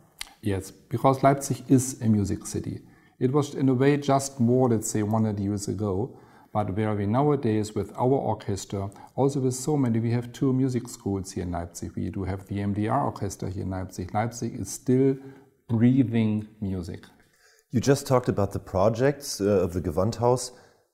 Yes, 0.43 0.71
because 0.71 1.23
Leipzig 1.23 1.63
is 1.69 2.01
a 2.03 2.09
music 2.09 2.47
city. 2.47 2.81
It 3.19 3.33
was 3.33 3.55
in 3.55 3.69
a 3.69 3.75
way 3.75 3.97
just 3.97 4.41
more, 4.41 4.69
let's 4.69 4.91
say, 4.91 5.03
100 5.03 5.41
years 5.41 5.69
ago 5.69 6.19
but 6.55 6.77
where 6.77 6.95
we 6.95 7.05
nowadays 7.05 7.75
with 7.75 7.93
our 7.97 8.19
orchestra, 8.33 8.89
also 9.17 9.41
with 9.41 9.55
so 9.55 9.77
many, 9.77 9.99
we 9.99 10.13
have 10.13 10.33
two 10.33 10.53
music 10.53 10.89
schools 10.89 11.33
here 11.33 11.43
in 11.43 11.51
Leipzig. 11.51 11.91
We 11.97 12.11
do 12.11 12.23
have 12.23 12.47
the 12.47 12.59
MDR 12.59 13.05
orchestra 13.05 13.51
here 13.51 13.65
in 13.65 13.71
Leipzig. 13.71 14.15
Leipzig 14.15 14.55
is 14.61 14.71
still 14.71 15.17
breathing 15.69 16.47
music. 16.61 17.01
You 17.73 17.81
just 17.81 18.07
talked 18.07 18.29
about 18.29 18.53
the 18.53 18.61
projects 18.61 19.41
uh, 19.41 19.65
of 19.65 19.73
the 19.73 19.81
Gewandhaus. 19.81 20.53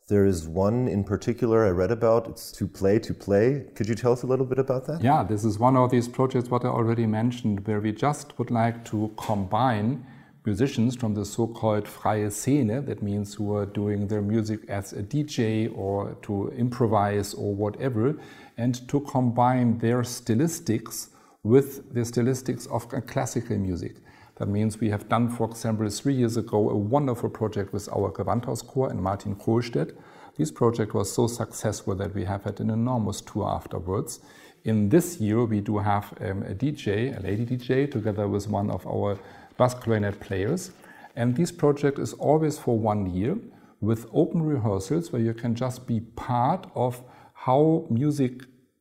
There 0.08 0.24
is 0.24 0.48
one 0.48 0.88
in 0.88 1.04
particular 1.04 1.66
I 1.66 1.70
read 1.70 1.90
about. 1.90 2.26
It's 2.26 2.50
to 2.52 2.66
play 2.66 2.98
to 2.98 3.12
play. 3.12 3.66
Could 3.74 3.86
you 3.86 3.94
tell 3.94 4.12
us 4.12 4.22
a 4.22 4.26
little 4.26 4.46
bit 4.46 4.58
about 4.58 4.86
that? 4.86 5.02
Yeah, 5.02 5.22
this 5.22 5.44
is 5.44 5.58
one 5.58 5.76
of 5.76 5.90
these 5.90 6.08
projects 6.08 6.48
what 6.48 6.64
I 6.64 6.68
already 6.68 7.06
mentioned, 7.06 7.66
where 7.66 7.80
we 7.80 7.92
just 7.92 8.38
would 8.38 8.50
like 8.50 8.82
to 8.86 9.12
combine 9.18 10.06
musicians 10.44 10.96
from 10.96 11.14
the 11.14 11.24
so-called 11.24 11.86
freie 11.86 12.30
Szene, 12.30 12.84
that 12.86 13.02
means 13.02 13.34
who 13.34 13.54
are 13.54 13.66
doing 13.66 14.08
their 14.08 14.22
music 14.22 14.60
as 14.68 14.92
a 14.92 15.02
DJ 15.02 15.70
or 15.76 16.16
to 16.22 16.48
improvise 16.56 17.34
or 17.34 17.54
whatever, 17.54 18.16
and 18.56 18.88
to 18.88 19.00
combine 19.00 19.78
their 19.78 20.02
stylistics 20.02 21.08
with 21.42 21.92
the 21.94 22.00
stylistics 22.00 22.66
of 22.68 22.88
classical 23.06 23.56
music. 23.58 23.96
That 24.36 24.48
means 24.48 24.80
we 24.80 24.88
have 24.88 25.08
done, 25.08 25.28
for 25.28 25.48
example, 25.50 25.88
three 25.90 26.14
years 26.14 26.38
ago, 26.38 26.70
a 26.70 26.76
wonderful 26.76 27.28
project 27.28 27.74
with 27.74 27.88
our 27.90 28.10
Gewandhauschor 28.10 28.90
and 28.90 29.02
Martin 29.02 29.36
Kohlstedt. 29.36 29.94
This 30.38 30.50
project 30.50 30.94
was 30.94 31.12
so 31.12 31.26
successful 31.26 31.94
that 31.96 32.14
we 32.14 32.24
have 32.24 32.44
had 32.44 32.60
an 32.60 32.70
enormous 32.70 33.20
tour 33.20 33.46
afterwards. 33.46 34.20
In 34.64 34.88
this 34.88 35.20
year, 35.20 35.44
we 35.44 35.60
do 35.60 35.78
have 35.78 36.14
um, 36.20 36.42
a 36.42 36.54
DJ, 36.54 37.18
a 37.18 37.22
lady 37.22 37.44
DJ, 37.44 37.90
together 37.90 38.28
with 38.28 38.48
one 38.48 38.70
of 38.70 38.86
our 38.86 39.18
bass 39.60 39.74
players. 39.74 40.70
And 41.16 41.36
this 41.36 41.52
project 41.52 41.98
is 41.98 42.14
always 42.14 42.58
for 42.58 42.78
one 42.78 43.14
year 43.14 43.36
with 43.82 44.06
open 44.12 44.42
rehearsals 44.42 45.12
where 45.12 45.20
you 45.20 45.34
can 45.34 45.54
just 45.54 45.86
be 45.86 46.00
part 46.00 46.66
of 46.74 47.02
how 47.34 47.86
music 47.90 48.32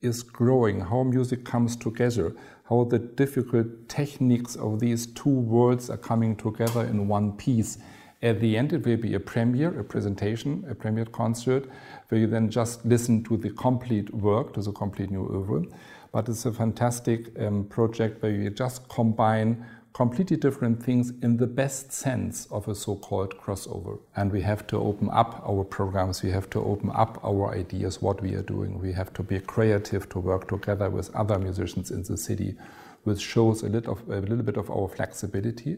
is 0.02 0.24
growing, 0.24 0.80
how 0.80 1.04
music 1.04 1.44
comes 1.44 1.76
together, 1.76 2.34
how 2.70 2.86
the 2.86 3.00
difficult 3.00 3.68
techniques 3.90 4.56
of 4.56 4.80
these 4.80 5.08
two 5.08 5.38
worlds 5.56 5.90
are 5.90 5.98
coming 5.98 6.34
together 6.38 6.86
in 6.86 7.10
one 7.10 7.34
piece. 7.34 7.78
At 8.22 8.40
the 8.40 8.56
end, 8.56 8.72
it 8.72 8.86
will 8.86 8.98
be 8.98 9.16
a 9.16 9.20
premiere, 9.20 9.78
a 9.80 9.84
presentation, 9.84 10.66
a 10.70 10.76
premiere 10.76 11.06
concert, 11.06 11.70
where 12.08 12.22
you 12.22 12.28
then 12.28 12.50
just 12.50 12.86
listen 12.86 13.24
to 13.26 13.36
the 13.36 13.50
complete 13.50 14.14
work, 14.14 14.54
to 14.54 14.62
the 14.62 14.72
complete 14.72 15.12
new 15.12 15.26
oeuvre. 15.26 15.66
But 16.12 16.30
it's 16.30 16.46
a 16.46 16.54
fantastic 16.54 17.38
um, 17.40 17.66
project 17.66 18.22
where 18.22 18.32
you 18.32 18.50
just 18.50 18.88
combine 18.90 19.66
completely 19.94 20.38
different 20.38 20.82
things 20.84 21.12
in 21.22 21.38
the 21.38 21.48
best 21.48 21.92
sense 21.92 22.48
of 22.52 22.68
a 22.68 22.76
so 22.76 22.96
called 22.96 23.38
crossover. 23.38 24.00
And 24.16 24.32
we 24.32 24.42
have 24.42 24.68
to 24.68 24.78
open 24.78 25.10
up 25.12 25.44
our 25.48 25.64
programs, 25.64 26.22
we 26.24 26.32
have 26.32 26.50
to 26.52 26.64
open 26.64 26.92
up 26.94 27.20
our 27.24 27.54
ideas, 27.54 28.02
what 28.02 28.22
we 28.22 28.36
are 28.36 28.44
doing. 28.44 28.80
We 28.80 28.94
have 28.94 29.14
to 29.14 29.24
be 29.24 29.40
creative 29.40 30.08
to 30.10 30.20
work 30.20 30.48
together 30.48 30.90
with 30.90 31.14
other 31.16 31.40
musicians 31.40 31.92
in 31.92 32.04
the 32.04 32.18
city, 32.18 32.56
which 33.04 33.20
shows 33.20 33.64
a 33.64 33.70
little, 33.70 33.94
of, 33.94 34.08
a 34.10 34.22
little 34.22 34.44
bit 34.44 34.58
of 34.58 34.70
our 34.70 34.88
flexibility, 34.88 35.78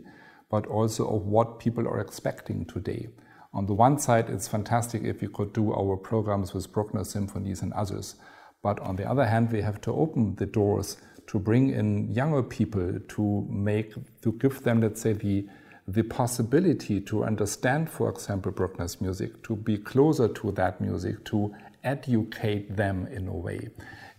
but 0.49 0.65
also 0.67 1.07
of 1.07 1.25
what 1.25 1.59
people 1.59 1.87
are 1.87 1.99
expecting 1.99 2.65
today. 2.65 3.07
On 3.53 3.65
the 3.65 3.73
one 3.73 3.97
side, 3.97 4.29
it's 4.29 4.47
fantastic 4.47 5.03
if 5.03 5.21
we 5.21 5.27
could 5.27 5.53
do 5.53 5.73
our 5.73 5.97
programs 5.97 6.53
with 6.53 6.71
Bruckner 6.71 7.03
symphonies 7.03 7.61
and 7.61 7.73
others. 7.73 8.15
But 8.61 8.79
on 8.79 8.95
the 8.95 9.09
other 9.09 9.25
hand, 9.25 9.51
we 9.51 9.61
have 9.61 9.81
to 9.81 9.93
open 9.93 10.35
the 10.35 10.45
doors 10.45 10.97
to 11.27 11.39
bring 11.39 11.69
in 11.69 12.11
younger 12.11 12.43
people 12.43 12.99
to 13.07 13.47
make 13.49 13.93
to 14.21 14.31
give 14.33 14.61
them 14.63 14.81
let's 14.81 15.01
say 15.01 15.13
the 15.13 15.47
the 15.87 16.03
possibility 16.03 17.01
to 17.01 17.23
understand 17.23 17.89
for 17.89 18.09
example 18.09 18.51
bruckner's 18.51 19.01
music 19.01 19.41
to 19.43 19.55
be 19.55 19.77
closer 19.77 20.27
to 20.27 20.51
that 20.51 20.79
music 20.79 21.23
to 21.25 21.53
educate 21.83 22.75
them 22.75 23.07
in 23.07 23.27
a 23.27 23.33
way. 23.33 23.69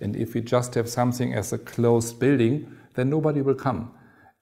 And 0.01 0.17
if 0.17 0.35
we 0.35 0.41
just 0.41 0.75
have 0.75 0.89
something 0.89 1.33
as 1.35 1.53
a 1.53 1.59
closed 1.59 2.19
building, 2.19 2.77
then 2.95 3.11
nobody 3.11 3.41
will 3.41 3.55
come. 3.55 3.93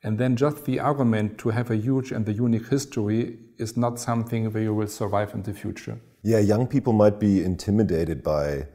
And 0.02 0.18
then 0.18 0.36
just 0.36 0.64
the 0.64 0.80
argument 0.80 1.38
to 1.38 1.50
have 1.50 1.70
a 1.70 1.76
huge 1.76 2.10
and 2.12 2.24
the 2.24 2.32
unique 2.32 2.68
history 2.68 3.38
is 3.58 3.76
not 3.76 4.00
something 4.00 4.50
where 4.50 4.62
you 4.62 4.74
will 4.74 4.88
survive 4.88 5.34
in 5.34 5.42
the 5.42 5.52
future. 5.52 6.00
Yeah, 6.22 6.38
young 6.38 6.66
people 6.66 6.94
might 6.94 7.20
be 7.20 7.44
intimidated 7.44 8.22
by 8.22 8.66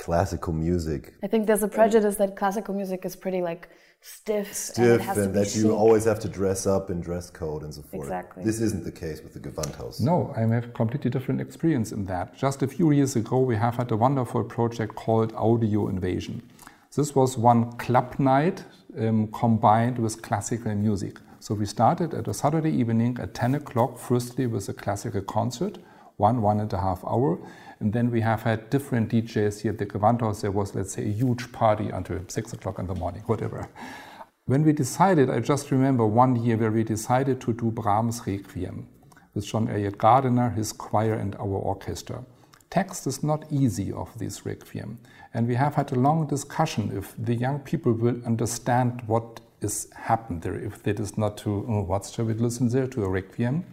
classical 0.00 0.52
music. 0.52 1.14
I 1.22 1.26
think 1.28 1.46
there's 1.46 1.62
a 1.62 1.68
prejudice 1.68 2.16
that 2.16 2.34
classical 2.34 2.74
music 2.74 3.04
is 3.04 3.14
pretty 3.14 3.42
like 3.42 3.68
stiff, 4.00 4.52
Stiff 4.54 5.06
and, 5.06 5.18
and, 5.18 5.34
that 5.34 5.54
you 5.54 5.64
chic. 5.64 5.70
always 5.70 6.04
have 6.04 6.18
to 6.20 6.28
dress 6.28 6.66
up 6.66 6.90
in 6.90 7.02
dress 7.02 7.28
code 7.28 7.62
and 7.62 7.72
so 7.74 7.82
forth. 7.82 8.04
Exactly. 8.04 8.42
This 8.42 8.60
isn't 8.60 8.82
the 8.82 8.96
case 9.04 9.20
with 9.22 9.34
the 9.34 9.40
Gewandhaus. 9.40 10.00
No, 10.00 10.32
I 10.34 10.40
have 10.40 10.72
completely 10.72 11.10
different 11.10 11.40
experience 11.40 11.92
in 11.92 12.06
that. 12.06 12.34
Just 12.34 12.62
a 12.62 12.66
few 12.66 12.90
years 12.92 13.14
ago, 13.14 13.40
we 13.40 13.56
have 13.56 13.76
had 13.76 13.92
a 13.92 13.96
wonderful 13.96 14.42
project 14.42 14.94
called 14.94 15.34
Audio 15.34 15.88
Invasion. 15.88 16.42
This 16.96 17.14
was 17.14 17.36
one 17.36 17.72
club 17.72 18.18
night 18.18 18.64
um, 18.98 19.28
combined 19.28 19.98
with 19.98 20.22
classical 20.22 20.74
music. 20.74 21.18
So 21.40 21.54
we 21.54 21.66
started 21.66 22.14
at 22.14 22.26
a 22.26 22.34
Saturday 22.34 22.72
evening 22.72 23.18
at 23.20 23.34
10 23.34 23.54
o'clock, 23.54 23.98
firstly 23.98 24.46
with 24.46 24.68
a 24.68 24.72
classical 24.72 25.20
concert, 25.22 25.78
one, 26.16 26.42
one 26.42 26.58
and 26.60 26.72
a 26.72 26.80
half 26.80 27.04
hour. 27.04 27.38
And 27.80 27.92
then 27.92 28.10
we 28.10 28.20
have 28.20 28.42
had 28.42 28.70
different 28.70 29.10
DJs 29.10 29.62
here 29.62 29.72
at 29.72 29.78
the 29.78 29.86
Gewandhaus. 29.86 30.42
There 30.42 30.50
was, 30.50 30.74
let's 30.74 30.92
say, 30.92 31.02
a 31.02 31.12
huge 31.12 31.50
party 31.50 31.88
until 31.88 32.20
6 32.28 32.52
o'clock 32.52 32.78
in 32.78 32.86
the 32.86 32.94
morning, 32.94 33.22
whatever. 33.26 33.68
When 34.44 34.64
we 34.64 34.72
decided, 34.72 35.30
I 35.30 35.40
just 35.40 35.70
remember 35.70 36.06
one 36.06 36.36
year 36.36 36.56
where 36.56 36.70
we 36.70 36.84
decided 36.84 37.40
to 37.42 37.52
do 37.52 37.70
Brahms 37.70 38.20
Requiem 38.26 38.86
with 39.34 39.46
John 39.46 39.68
Eliot 39.68 39.96
Gardiner, 39.96 40.50
his 40.50 40.72
choir, 40.72 41.14
and 41.14 41.34
our 41.36 41.46
orchestra. 41.46 42.24
Text 42.68 43.06
is 43.06 43.22
not 43.22 43.44
easy 43.50 43.92
of 43.92 44.16
this 44.18 44.44
Requiem. 44.44 44.98
And 45.32 45.48
we 45.48 45.54
have 45.54 45.76
had 45.76 45.92
a 45.92 45.94
long 45.98 46.26
discussion 46.26 46.90
if 46.96 47.14
the 47.16 47.34
young 47.34 47.60
people 47.60 47.92
will 47.92 48.20
understand 48.26 49.02
what 49.06 49.40
is 49.60 49.88
happened 49.94 50.42
there, 50.42 50.54
if 50.54 50.86
it 50.86 51.00
is 51.00 51.16
not 51.16 51.36
to, 51.38 51.64
oh, 51.68 51.82
what 51.82 52.04
shall 52.06 52.26
we 52.26 52.34
listen 52.34 52.68
there, 52.68 52.86
to 52.88 53.04
a 53.04 53.08
Requiem. 53.08 53.64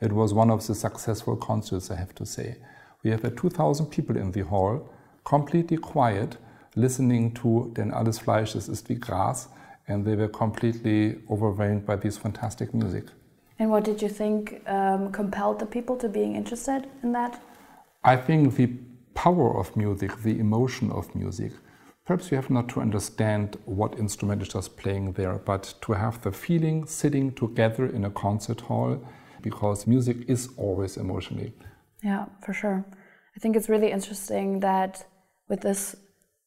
It 0.00 0.12
was 0.12 0.32
one 0.32 0.50
of 0.50 0.66
the 0.66 0.74
successful 0.74 1.36
concerts, 1.36 1.90
I 1.90 1.96
have 1.96 2.14
to 2.16 2.26
say. 2.26 2.56
We 3.04 3.10
have 3.10 3.22
had 3.22 3.36
2,000 3.36 3.86
people 3.86 4.16
in 4.16 4.32
the 4.32 4.40
hall, 4.40 4.88
completely 5.24 5.76
quiet, 5.76 6.36
listening 6.74 7.32
to 7.34 7.72
Denn 7.76 7.92
alles 7.92 8.18
Fleisch, 8.18 8.56
es 8.56 8.68
ist 8.68 8.88
wie 8.88 8.98
Gras, 8.98 9.48
and 9.86 10.04
they 10.04 10.16
were 10.16 10.28
completely 10.28 11.20
overwhelmed 11.30 11.86
by 11.86 11.96
this 11.96 12.18
fantastic 12.18 12.74
music. 12.74 13.04
And 13.58 13.70
what 13.70 13.84
did 13.84 14.02
you 14.02 14.08
think 14.08 14.62
um, 14.66 15.12
compelled 15.12 15.58
the 15.58 15.66
people 15.66 15.96
to 15.96 16.08
being 16.08 16.34
interested 16.34 16.88
in 17.02 17.12
that? 17.12 17.40
I 18.04 18.16
think 18.16 18.56
the 18.56 18.68
power 19.14 19.56
of 19.58 19.76
music, 19.76 20.22
the 20.22 20.38
emotion 20.38 20.90
of 20.90 21.14
music, 21.14 21.52
perhaps 22.04 22.30
you 22.30 22.36
have 22.36 22.50
not 22.50 22.68
to 22.70 22.80
understand 22.80 23.56
what 23.64 23.98
instrument 23.98 24.42
is 24.42 24.48
just 24.48 24.76
playing 24.76 25.12
there, 25.12 25.38
but 25.38 25.74
to 25.82 25.92
have 25.92 26.20
the 26.22 26.32
feeling 26.32 26.86
sitting 26.86 27.32
together 27.32 27.86
in 27.86 28.04
a 28.04 28.10
concert 28.10 28.60
hall, 28.62 28.98
because 29.42 29.86
music 29.86 30.16
is 30.28 30.48
always 30.56 30.96
emotionally. 30.96 31.52
Yeah, 32.02 32.26
for 32.44 32.52
sure. 32.52 32.84
I 33.36 33.40
think 33.40 33.56
it's 33.56 33.68
really 33.68 33.90
interesting 33.90 34.60
that 34.60 35.04
with 35.48 35.60
this 35.60 35.96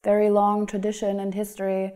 very 0.03 0.29
long 0.29 0.65
tradition 0.65 1.20
and 1.20 1.34
history, 1.34 1.93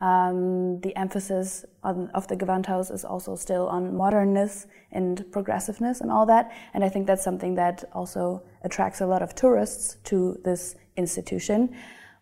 um, 0.00 0.80
the 0.80 0.94
emphasis 0.96 1.64
on, 1.82 2.10
of 2.14 2.28
the 2.28 2.36
Gewandhaus 2.36 2.92
is 2.92 3.04
also 3.04 3.34
still 3.34 3.66
on 3.68 3.96
modernness 3.96 4.66
and 4.92 5.24
progressiveness 5.32 6.00
and 6.00 6.10
all 6.10 6.26
that. 6.26 6.52
And 6.74 6.84
I 6.84 6.88
think 6.88 7.06
that's 7.06 7.24
something 7.24 7.54
that 7.54 7.84
also 7.92 8.42
attracts 8.62 9.00
a 9.00 9.06
lot 9.06 9.22
of 9.22 9.34
tourists 9.34 9.96
to 10.04 10.38
this 10.44 10.76
institution. 10.96 11.74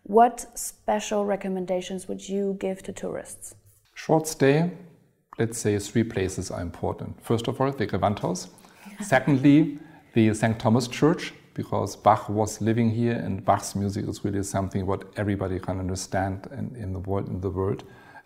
What 0.03 0.45
special 0.57 1.25
recommendations 1.25 2.07
would 2.07 2.27
you 2.27 2.55
give 2.59 2.81
to 2.83 2.93
tourists? 2.93 3.55
Short 3.93 4.27
stay, 4.27 4.71
let's 5.37 5.57
say 5.57 5.77
three 5.79 6.03
places 6.03 6.51
are 6.51 6.61
important. 6.61 7.21
First 7.23 7.47
of 7.47 7.59
all, 7.59 7.71
the 7.71 7.87
Gewandhaus. 7.87 8.47
Secondly, 9.01 9.79
the 10.15 10.33
St. 10.33 10.57
Thomas 10.57 10.87
Church, 10.87 11.33
because 11.53 11.95
Bach 11.97 12.29
was 12.29 12.61
living 12.61 12.89
here 12.89 13.13
and 13.13 13.43
Bach's 13.43 13.75
music 13.75 14.07
is 14.07 14.23
really 14.23 14.43
something 14.43 14.85
what 14.85 15.03
everybody 15.17 15.59
can 15.59 15.77
understand 15.79 16.47
in, 16.51 16.75
in 16.81 16.93
the 16.93 16.99
world 16.99 17.27
in 17.27 17.41
the 17.41 17.49
world. 17.49 17.83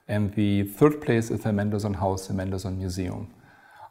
And 0.08 0.34
the 0.36 0.64
third 0.64 1.02
place 1.02 1.30
is 1.32 1.42
the 1.42 1.52
Mendelssohn 1.52 1.96
House, 1.96 2.28
the 2.28 2.34
Mendelssohn 2.34 2.78
Museum. 2.78 3.34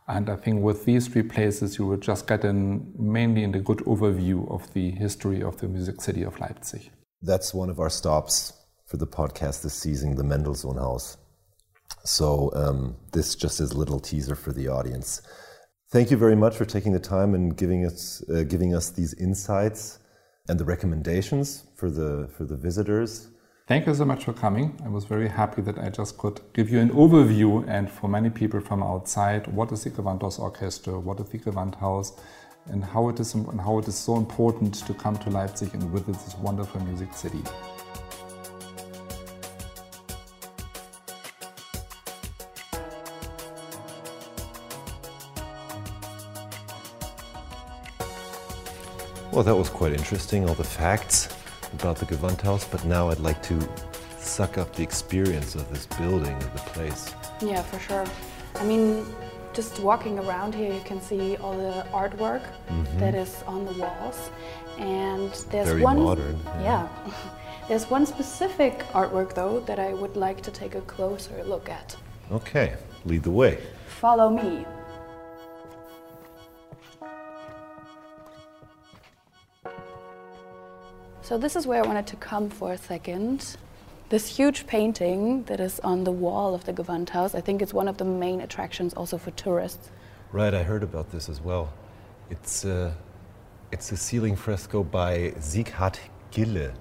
And 0.06 0.30
I 0.30 0.36
think 0.36 0.62
with 0.62 0.84
these 0.84 1.08
three 1.08 1.22
places 1.22 1.76
you 1.76 1.86
will 1.86 1.96
just 1.96 2.26
get 2.26 2.44
in 2.44 2.92
mainly 2.98 3.42
in 3.42 3.52
the 3.52 3.60
good 3.60 3.78
overview 3.78 4.50
of 4.50 4.72
the 4.74 4.90
history 4.92 5.42
of 5.42 5.58
the 5.58 5.68
music 5.68 6.00
city 6.00 6.22
of 6.22 6.38
Leipzig. 6.40 6.90
That's 7.20 7.52
one 7.52 7.68
of 7.68 7.80
our 7.80 7.90
stops 7.90 8.52
for 8.86 8.96
the 8.96 9.08
podcast 9.08 9.62
this 9.62 9.74
season, 9.74 10.14
the 10.14 10.24
Mendelssohn 10.24 10.76
House. 10.76 11.16
So 12.04 12.50
um, 12.54 12.96
this 13.12 13.34
just 13.34 13.60
is 13.60 13.72
a 13.72 13.78
little 13.78 13.98
teaser 13.98 14.36
for 14.36 14.52
the 14.52 14.68
audience. 14.68 15.20
Thank 15.90 16.10
you 16.10 16.18
very 16.18 16.36
much 16.36 16.54
for 16.54 16.66
taking 16.66 16.92
the 16.92 17.00
time 17.00 17.34
and 17.34 17.56
giving 17.56 17.86
us 17.86 18.22
uh, 18.28 18.42
giving 18.42 18.74
us 18.74 18.90
these 18.90 19.14
insights 19.14 20.00
and 20.46 20.60
the 20.60 20.64
recommendations 20.66 21.64
for 21.76 21.88
the 21.90 22.28
for 22.36 22.44
the 22.44 22.56
visitors. 22.56 23.28
Thank 23.66 23.86
you 23.86 23.94
so 23.94 24.04
much 24.04 24.24
for 24.24 24.34
coming. 24.34 24.78
I 24.84 24.88
was 24.88 25.04
very 25.04 25.28
happy 25.28 25.62
that 25.62 25.78
I 25.78 25.88
just 25.88 26.18
could 26.18 26.42
give 26.52 26.68
you 26.68 26.78
an 26.78 26.90
overview 26.90 27.66
and 27.66 27.90
for 27.90 28.06
many 28.06 28.28
people 28.28 28.60
from 28.60 28.82
outside, 28.82 29.46
what 29.46 29.72
is 29.72 29.84
the 29.84 29.90
Gewandhaus 29.90 30.38
Orchestra, 30.38 30.98
what 30.98 31.20
is 31.20 31.28
the 31.30 31.38
Gewandhaus, 31.38 32.18
and 32.66 32.84
how 32.84 33.08
it 33.08 33.18
is 33.18 33.32
and 33.32 33.58
how 33.58 33.78
it 33.78 33.88
is 33.88 33.94
so 33.94 34.16
important 34.16 34.74
to 34.86 34.92
come 34.92 35.16
to 35.16 35.30
Leipzig 35.30 35.72
and 35.72 35.82
visit 35.84 36.06
this 36.24 36.36
wonderful 36.36 36.82
music 36.82 37.14
city. 37.14 37.42
Well, 49.32 49.42
that 49.42 49.54
was 49.54 49.68
quite 49.68 49.92
interesting, 49.92 50.48
all 50.48 50.54
the 50.54 50.64
facts 50.64 51.28
about 51.74 51.96
the 51.96 52.06
Gewandhaus, 52.06 52.68
but 52.70 52.84
now 52.86 53.10
I'd 53.10 53.20
like 53.20 53.42
to 53.44 53.68
suck 54.18 54.56
up 54.56 54.74
the 54.74 54.82
experience 54.82 55.54
of 55.54 55.68
this 55.70 55.86
building 55.86 56.32
and 56.32 56.42
the 56.42 56.64
place. 56.72 57.14
Yeah, 57.42 57.62
for 57.62 57.78
sure. 57.78 58.06
I 58.54 58.64
mean, 58.64 59.04
just 59.52 59.80
walking 59.80 60.18
around 60.18 60.54
here, 60.54 60.72
you 60.72 60.80
can 60.80 61.00
see 61.00 61.36
all 61.36 61.56
the 61.56 61.86
artwork 61.90 62.42
mm-hmm. 62.68 62.98
that 63.00 63.14
is 63.14 63.42
on 63.46 63.66
the 63.66 63.72
walls. 63.72 64.30
And 64.78 65.30
there's 65.50 65.68
Very 65.68 65.82
one. 65.82 66.00
modern, 66.00 66.40
Yeah. 66.62 66.88
there's 67.68 67.90
one 67.90 68.06
specific 68.06 68.78
artwork, 68.94 69.34
though, 69.34 69.60
that 69.60 69.78
I 69.78 69.92
would 69.92 70.16
like 70.16 70.40
to 70.42 70.50
take 70.50 70.74
a 70.74 70.80
closer 70.82 71.44
look 71.44 71.68
at. 71.68 71.96
Okay, 72.32 72.76
lead 73.04 73.24
the 73.24 73.30
way. 73.30 73.58
Follow 73.86 74.30
me. 74.30 74.64
So 81.28 81.36
this 81.36 81.56
is 81.56 81.66
where 81.66 81.84
I 81.84 81.86
wanted 81.86 82.06
to 82.06 82.16
come 82.16 82.48
for 82.48 82.72
a 82.72 82.78
second. 82.78 83.58
This 84.08 84.38
huge 84.38 84.66
painting 84.66 85.42
that 85.42 85.60
is 85.60 85.78
on 85.80 86.04
the 86.04 86.10
wall 86.10 86.54
of 86.54 86.64
the 86.64 86.72
Gewandhaus, 86.72 87.34
I 87.34 87.42
think 87.42 87.60
it's 87.60 87.74
one 87.74 87.86
of 87.86 87.98
the 87.98 88.06
main 88.06 88.40
attractions 88.40 88.94
also 88.94 89.18
for 89.18 89.30
tourists. 89.32 89.90
Right, 90.32 90.54
I 90.54 90.62
heard 90.62 90.82
about 90.82 91.10
this 91.10 91.28
as 91.28 91.42
well. 91.42 91.70
It's 92.30 92.64
uh, 92.64 92.94
it's 93.72 93.92
a 93.92 93.96
ceiling 93.98 94.36
fresco 94.36 94.82
by 94.82 95.34
Sieghard 95.38 95.98
Gille, 96.30 96.72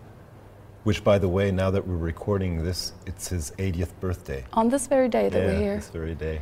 which, 0.85 1.03
by 1.03 1.17
the 1.17 1.27
way, 1.27 1.51
now 1.51 1.69
that 1.69 1.85
we're 1.85 1.97
recording 1.97 2.63
this, 2.63 2.93
it's 3.05 3.27
his 3.27 3.51
80th 3.57 3.99
birthday. 3.99 4.45
On 4.53 4.69
this 4.69 4.87
very 4.87 5.09
day 5.09 5.27
that 5.27 5.39
yeah, 5.39 5.47
we're 5.47 5.59
here. 5.59 5.75
this 5.75 5.89
very 5.89 6.15
day. 6.15 6.41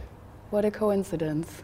What 0.52 0.63
a 0.63 0.70
coincidence. 0.70 1.63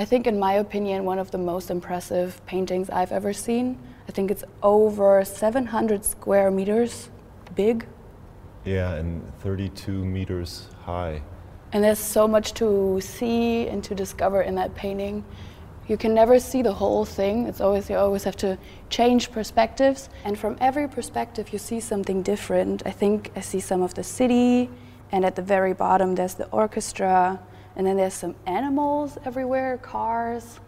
I 0.00 0.06
think, 0.06 0.26
in 0.26 0.38
my 0.38 0.54
opinion, 0.54 1.04
one 1.04 1.18
of 1.18 1.30
the 1.30 1.36
most 1.36 1.70
impressive 1.70 2.40
paintings 2.46 2.88
I've 2.88 3.12
ever 3.12 3.34
seen. 3.34 3.78
I 4.08 4.12
think 4.12 4.30
it's 4.30 4.44
over 4.62 5.22
700 5.22 6.06
square 6.06 6.50
meters 6.50 7.10
big, 7.54 7.86
Yeah, 8.64 8.94
and 8.94 9.20
32 9.40 10.02
meters 10.02 10.68
high. 10.86 11.20
and 11.72 11.84
there's 11.84 11.98
so 11.98 12.26
much 12.26 12.54
to 12.54 12.98
see 13.02 13.68
and 13.68 13.84
to 13.84 13.94
discover 13.94 14.40
in 14.40 14.54
that 14.54 14.74
painting. 14.74 15.22
You 15.86 15.98
can 15.98 16.14
never 16.14 16.38
see 16.38 16.62
the 16.62 16.72
whole 16.72 17.04
thing. 17.04 17.46
It's 17.46 17.60
always 17.60 17.90
you 17.90 17.96
always 17.96 18.24
have 18.24 18.36
to 18.36 18.56
change 18.88 19.30
perspectives, 19.30 20.08
and 20.24 20.38
from 20.38 20.56
every 20.62 20.88
perspective 20.88 21.52
you 21.52 21.58
see 21.58 21.78
something 21.78 22.22
different. 22.22 22.82
I 22.86 22.90
think 22.90 23.32
I 23.36 23.40
see 23.40 23.60
some 23.60 23.82
of 23.82 23.92
the 23.92 24.04
city, 24.04 24.70
and 25.12 25.26
at 25.26 25.34
the 25.36 25.42
very 25.42 25.74
bottom 25.74 26.14
there's 26.14 26.36
the 26.36 26.48
orchestra, 26.62 27.38
and 27.76 27.86
then 27.86 27.96
there's 27.96 28.14
some 28.14 28.34
animals 28.46 29.18
everywhere, 29.24 29.78
cars, 29.78 30.60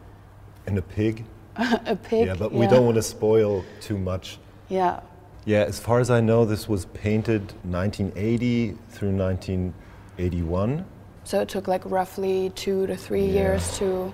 And 0.66 0.78
a 0.78 0.82
pig. 0.82 1.24
a 1.56 1.96
pig. 1.96 2.26
yeah, 2.26 2.34
but 2.34 2.52
we 2.52 2.66
don't 2.66 2.84
want 2.84 2.96
to 2.96 3.02
spoil 3.02 3.64
too 3.80 3.98
much. 3.98 4.38
Yeah, 4.68 5.00
Yeah, 5.44 5.64
as 5.68 5.78
far 5.80 6.00
as 6.00 6.08
I 6.10 6.20
know, 6.20 6.44
this 6.46 6.68
was 6.68 6.86
painted 6.94 7.52
1980 7.64 8.76
through 8.90 9.12
1981. 9.12 10.84
so 11.24 11.40
it 11.40 11.48
took 11.48 11.68
like 11.68 11.82
roughly 11.84 12.50
two 12.54 12.86
to 12.86 12.96
three 12.96 13.26
Yeah. 13.26 13.32
years 13.42 13.78
to 13.78 14.12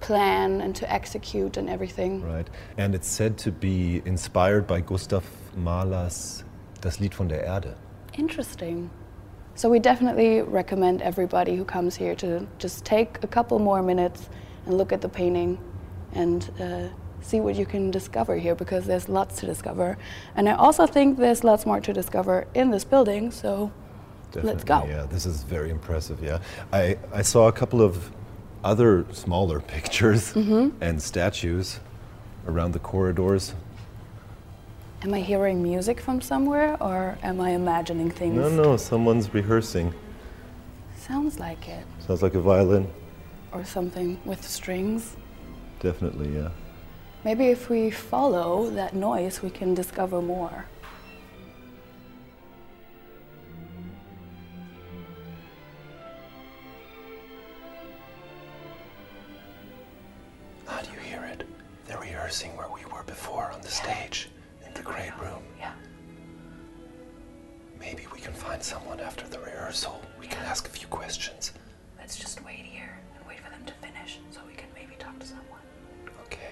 plan 0.00 0.60
and 0.60 0.74
to 0.76 0.84
execute 0.92 1.56
and 1.56 1.68
everything. 1.68 2.22
Right. 2.22 2.48
And 2.78 2.94
it's 2.94 3.08
said 3.08 3.38
to 3.38 3.50
be 3.50 4.02
inspired 4.04 4.66
by 4.66 4.80
Gustav 4.82 5.24
Mahler's 5.56 6.44
Das 6.80 7.00
Lied 7.00 7.14
von 7.14 7.28
der 7.28 7.42
Erde. 7.44 7.74
Interesting. 8.18 8.90
So 9.56 9.70
we 9.70 9.78
definitely 9.78 10.42
recommend 10.42 11.00
everybody 11.00 11.56
who 11.56 11.64
comes 11.64 11.96
here 11.96 12.14
to 12.16 12.46
just 12.58 12.84
take 12.84 13.18
a 13.24 13.26
couple 13.26 13.58
more 13.58 13.82
minutes 13.82 14.28
and 14.66 14.76
look 14.76 14.92
at 14.92 15.00
the 15.00 15.08
painting 15.08 15.58
and 16.12 16.50
uh, 16.60 16.88
see 17.22 17.40
what 17.40 17.56
you 17.56 17.64
can 17.64 17.90
discover 17.90 18.36
here 18.36 18.54
because 18.54 18.84
there's 18.84 19.08
lots 19.08 19.40
to 19.40 19.46
discover. 19.46 19.96
And 20.36 20.46
I 20.48 20.52
also 20.52 20.86
think 20.86 21.16
there's 21.18 21.42
lots 21.42 21.64
more 21.64 21.80
to 21.80 21.92
discover 21.94 22.46
in 22.54 22.70
this 22.70 22.84
building, 22.84 23.30
so 23.30 23.72
Definitely, 24.30 24.50
let's 24.52 24.64
go. 24.64 24.84
Yeah, 24.86 25.06
this 25.08 25.24
is 25.24 25.42
very 25.42 25.70
impressive. 25.70 26.22
Yeah, 26.22 26.40
I, 26.72 26.98
I 27.12 27.22
saw 27.22 27.48
a 27.48 27.52
couple 27.52 27.80
of 27.80 28.10
other 28.62 29.06
smaller 29.12 29.60
pictures 29.74 30.34
Mm-hmm. 30.34 30.82
and 30.82 31.00
statues 31.02 31.80
around 32.46 32.72
the 32.72 32.78
corridors. 32.80 33.54
Am 35.02 35.12
I 35.12 35.20
hearing 35.20 35.62
music 35.62 36.00
from 36.00 36.22
somewhere 36.22 36.82
or 36.82 37.18
am 37.22 37.38
I 37.40 37.50
imagining 37.50 38.10
things? 38.10 38.34
No, 38.34 38.48
no, 38.48 38.76
someone's 38.78 39.32
rehearsing. 39.32 39.92
Sounds 40.96 41.38
like 41.38 41.68
it. 41.68 41.84
Sounds 41.98 42.22
like 42.22 42.34
a 42.34 42.40
violin. 42.40 42.90
Or 43.52 43.64
something 43.64 44.18
with 44.24 44.42
strings. 44.42 45.16
Definitely, 45.80 46.34
yeah. 46.34 46.48
Maybe 47.24 47.48
if 47.48 47.68
we 47.68 47.90
follow 47.90 48.70
that 48.70 48.94
noise, 48.94 49.42
we 49.42 49.50
can 49.50 49.74
discover 49.74 50.22
more. 50.22 50.64
How 60.66 60.80
do 60.80 60.90
you 60.90 60.98
hear 61.00 61.22
it? 61.24 61.46
They're 61.86 62.00
rehearsing 62.00 62.56
where 62.56 62.70
we 62.70 62.84
were 62.86 63.02
before 63.04 63.52
on 63.52 63.60
the 63.60 63.68
stage 63.68 64.25
after 69.76 69.90
the 69.90 69.96
rehearsal. 69.96 70.00
We 70.20 70.26
can 70.26 70.42
ask 70.44 70.66
a 70.66 70.70
few 70.70 70.86
questions. 70.88 71.52
Let's 71.98 72.16
just 72.16 72.44
wait 72.44 72.64
here 72.64 72.98
and 73.16 73.26
wait 73.28 73.40
for 73.40 73.50
them 73.50 73.64
to 73.66 73.72
finish 73.74 74.18
so 74.30 74.40
we 74.46 74.54
can 74.54 74.68
maybe 74.74 74.94
talk 74.98 75.18
to 75.18 75.26
someone. 75.26 75.60
Okay. 76.26 76.50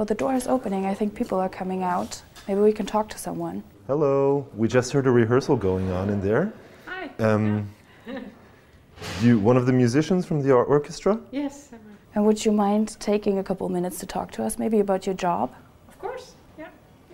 Oh, 0.00 0.04
the 0.04 0.14
door 0.14 0.34
is 0.34 0.46
opening. 0.46 0.86
I 0.86 0.94
think 0.94 1.16
people 1.16 1.40
are 1.40 1.48
coming 1.48 1.82
out. 1.82 2.22
Maybe 2.48 2.60
we 2.60 2.72
can 2.72 2.86
talk 2.86 3.10
to 3.10 3.18
someone. 3.18 3.62
Hello. 3.86 4.46
We 4.56 4.68
just 4.68 4.90
heard 4.92 5.06
a 5.06 5.10
rehearsal 5.10 5.54
going 5.56 5.90
on 5.92 6.08
in 6.08 6.20
there. 6.22 6.50
Hi. 6.86 7.10
Um, 7.18 7.68
you, 9.20 9.38
one 9.38 9.58
of 9.58 9.66
the 9.66 9.72
musicians 9.72 10.24
from 10.24 10.42
the 10.42 10.52
or- 10.52 10.64
orchestra? 10.64 11.20
Yes, 11.30 11.68
And 12.14 12.24
would 12.24 12.42
you 12.42 12.50
mind 12.50 12.96
taking 13.00 13.38
a 13.38 13.44
couple 13.44 13.68
minutes 13.68 13.98
to 14.00 14.06
talk 14.06 14.30
to 14.32 14.42
us, 14.44 14.58
maybe 14.58 14.80
about 14.80 15.04
your 15.04 15.14
job? 15.14 15.54
of 15.88 15.98
course. 15.98 16.36
Yeah. 16.58 16.68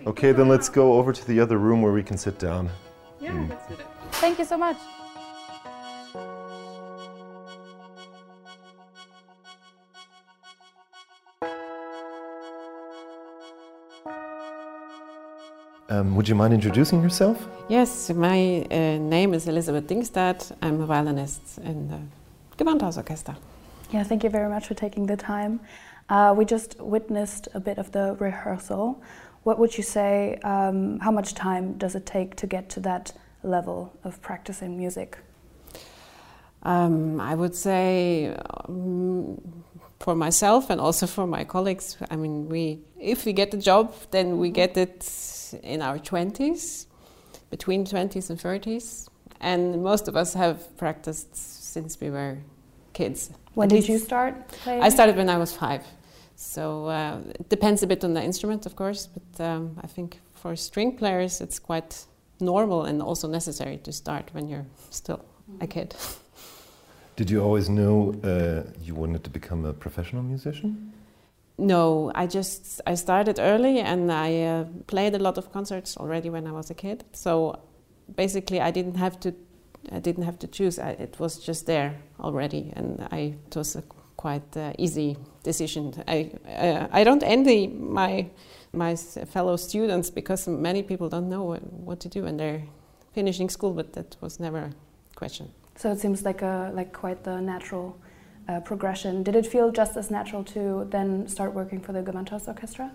Okay, 0.07 0.31
then 0.31 0.47
let's 0.47 0.69
go 0.69 0.93
over 0.93 1.11
to 1.11 1.27
the 1.27 1.37
other 1.41 1.57
room 1.57 1.81
where 1.81 1.91
we 1.91 2.01
can 2.01 2.17
sit 2.17 2.39
down. 2.39 2.69
Yeah, 3.19 3.33
let's 3.49 3.67
do 3.67 3.75
that. 3.75 4.13
Thank 4.13 4.39
you 4.39 4.45
so 4.45 4.57
much. 4.57 4.77
Would 16.15 16.29
you 16.29 16.35
mind 16.35 16.53
introducing 16.53 17.03
yourself? 17.03 17.45
Yes, 17.67 18.09
my 18.09 18.65
uh, 18.71 18.97
name 18.97 19.33
is 19.33 19.47
Elisabeth 19.47 19.85
Dingstad. 19.87 20.55
I'm 20.61 20.79
a 20.81 20.85
violinist 20.85 21.57
in 21.57 21.89
the 21.89 21.99
Gewandhausorchester. 22.57 23.35
Yeah, 23.91 24.03
thank 24.03 24.23
you 24.23 24.29
very 24.29 24.49
much 24.49 24.67
for 24.67 24.75
taking 24.75 25.07
the 25.07 25.17
time. 25.17 25.59
Uh, 26.07 26.33
we 26.37 26.45
just 26.45 26.79
witnessed 26.79 27.49
a 27.53 27.59
bit 27.59 27.77
of 27.77 27.91
the 27.91 28.15
rehearsal. 28.19 29.03
What 29.43 29.59
would 29.59 29.77
you 29.77 29.83
say? 29.83 30.39
Um, 30.43 30.99
how 30.99 31.11
much 31.11 31.33
time 31.33 31.77
does 31.77 31.95
it 31.95 32.05
take 32.05 32.35
to 32.37 32.47
get 32.47 32.69
to 32.69 32.79
that 32.81 33.11
level 33.43 33.91
of 34.05 34.21
practicing 34.21 34.77
music? 34.77 35.17
Um, 36.63 37.19
I 37.19 37.35
would 37.35 37.55
say 37.55 38.35
um, 38.67 39.41
for 40.05 40.15
myself 40.15 40.69
and 40.69 40.79
also 40.79 41.07
for 41.07 41.25
my 41.25 41.43
colleagues, 41.43 41.97
I 42.11 42.15
mean, 42.15 42.47
we 42.47 42.79
if 42.99 43.25
we 43.25 43.33
get 43.33 43.49
the 43.49 43.57
job, 43.57 43.85
then 44.11 44.37
we 44.37 44.51
get 44.51 44.77
it 44.77 44.99
in 45.63 45.81
our 45.81 45.97
20s, 45.97 46.85
between 47.49 47.85
20s 47.85 48.29
and 48.29 48.37
30s. 48.39 49.09
And 49.41 49.61
most 49.81 50.07
of 50.07 50.15
us 50.15 50.35
have 50.35 50.57
practiced 50.77 51.35
since 51.73 51.99
we 52.01 52.09
were 52.11 52.37
kids. 52.93 53.31
When 53.55 53.67
did 53.67 53.87
you 53.89 53.97
start 53.97 54.33
playing? 54.63 54.83
I 54.83 54.89
started 54.89 55.15
when 55.17 55.29
I 55.29 55.37
was 55.37 55.51
five. 55.53 55.83
So 56.35 56.85
uh, 56.85 57.17
it 57.39 57.49
depends 57.49 57.81
a 57.81 57.87
bit 57.87 58.03
on 58.03 58.13
the 58.13 58.23
instrument, 58.23 58.65
of 58.65 58.75
course, 58.75 59.09
but 59.15 59.43
um, 59.43 59.63
I 59.85 59.87
think 59.87 60.19
for 60.33 60.55
string 60.55 60.97
players 60.97 61.41
it's 61.41 61.59
quite 61.59 62.05
normal 62.39 62.85
and 62.85 63.01
also 63.01 63.27
necessary 63.27 63.77
to 63.85 63.91
start 63.91 64.29
when 64.33 64.49
you're 64.49 64.67
still 64.91 65.21
a 65.61 65.67
kid. 65.67 65.95
Did 67.15 67.29
you 67.29 67.41
always 67.41 67.69
know 67.69 68.13
uh, 68.23 68.69
you 68.81 68.93
wanted 68.93 69.23
to 69.23 69.29
become 69.29 69.65
a 69.65 69.73
professional 69.73 70.23
musician? 70.23 70.91
No, 71.57 72.11
I 72.13 72.27
just 72.27 72.81
I 72.85 72.95
started 72.95 73.39
early 73.39 73.79
and 73.79 74.11
I 74.11 74.41
uh, 74.41 74.65
played 74.87 75.15
a 75.15 75.19
lot 75.19 75.37
of 75.37 75.51
concerts 75.53 75.95
already 75.97 76.29
when 76.29 76.45
I 76.45 76.51
was 76.51 76.69
a 76.69 76.73
kid. 76.73 77.05
So 77.13 77.59
basically, 78.15 78.59
I 78.59 78.71
didn't 78.71 78.97
have 78.97 79.19
to 79.21 79.33
I 79.91 79.99
didn't 79.99 80.23
have 80.23 80.37
to 80.39 80.47
choose. 80.47 80.79
I, 80.79 80.89
it 80.89 81.19
was 81.19 81.37
just 81.37 81.65
there 81.65 81.95
already, 82.19 82.73
and 82.75 83.07
I 83.11 83.35
it 83.47 83.55
was 83.55 83.75
a 83.75 83.83
quite 84.17 84.57
uh, 84.57 84.73
easy 84.77 85.17
decision. 85.43 85.93
I 86.07 86.31
uh, 86.47 86.87
I 86.91 87.03
don't 87.05 87.23
envy 87.23 87.67
my 87.67 88.29
my 88.73 88.95
fellow 88.95 89.55
students 89.55 90.09
because 90.09 90.47
many 90.47 90.83
people 90.83 91.07
don't 91.07 91.29
know 91.29 91.43
what, 91.43 91.63
what 91.71 91.99
to 92.01 92.09
do 92.09 92.23
when 92.23 92.35
they're 92.35 92.63
finishing 93.13 93.49
school, 93.49 93.73
but 93.73 93.93
that 93.93 94.17
was 94.19 94.39
never 94.39 94.59
a 94.59 95.15
question. 95.15 95.49
So 95.75 95.91
it 95.91 95.99
seems 95.99 96.23
like 96.23 96.41
a 96.41 96.71
like 96.73 96.93
quite 96.93 97.23
the 97.23 97.39
natural 97.41 97.97
uh, 98.47 98.59
progression. 98.61 99.23
Did 99.23 99.35
it 99.35 99.45
feel 99.45 99.71
just 99.71 99.97
as 99.97 100.09
natural 100.09 100.43
to 100.45 100.87
then 100.89 101.27
start 101.27 101.53
working 101.53 101.81
for 101.81 101.93
the 101.93 102.01
Gewandhaus 102.01 102.47
Orchestra? 102.47 102.91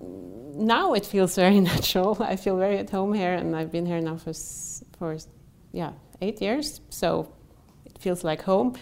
now 0.00 0.94
it 0.94 1.06
feels 1.06 1.34
very 1.34 1.60
natural. 1.72 2.16
I 2.20 2.36
feel 2.36 2.56
very 2.56 2.78
at 2.78 2.90
home 2.90 3.12
here, 3.12 3.34
and 3.34 3.56
I've 3.56 3.72
been 3.72 3.86
here 3.86 4.00
now 4.00 4.16
for 4.16 4.32
for 4.98 5.16
yeah 5.72 5.92
eight 6.20 6.40
years, 6.40 6.80
so 6.90 7.32
it 7.86 7.98
feels 7.98 8.24
like 8.24 8.42
home. 8.42 8.76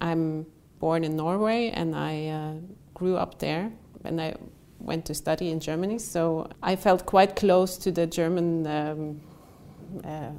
I'm 0.00 0.46
born 0.78 1.04
in 1.04 1.16
Norway, 1.16 1.70
and 1.70 1.94
I 1.94 2.26
uh, 2.28 2.54
grew 2.94 3.16
up 3.16 3.38
there, 3.38 3.70
and 4.04 4.20
I 4.20 4.34
went 4.78 5.04
to 5.06 5.14
study 5.14 5.50
in 5.50 5.60
Germany. 5.60 5.98
So 5.98 6.48
I 6.62 6.76
felt 6.76 7.04
quite 7.04 7.36
close 7.36 7.76
to 7.78 7.90
the 7.90 8.06
German 8.06 8.66
um, 8.66 9.20
uh, 10.04 10.30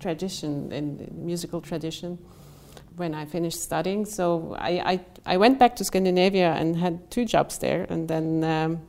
tradition 0.00 0.72
and 0.72 0.98
the 0.98 1.10
musical 1.12 1.60
tradition 1.60 2.18
when 2.96 3.14
I 3.14 3.24
finished 3.24 3.62
studying. 3.62 4.04
So 4.04 4.56
I, 4.58 4.70
I, 4.92 5.00
I 5.34 5.36
went 5.36 5.58
back 5.58 5.76
to 5.76 5.84
Scandinavia 5.84 6.52
and 6.52 6.76
had 6.76 7.10
two 7.10 7.24
jobs 7.24 7.58
there, 7.58 7.86
and 7.88 8.08
then. 8.08 8.44
Um, 8.44 8.80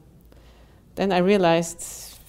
then 0.95 1.11
I 1.11 1.19
realized 1.19 2.19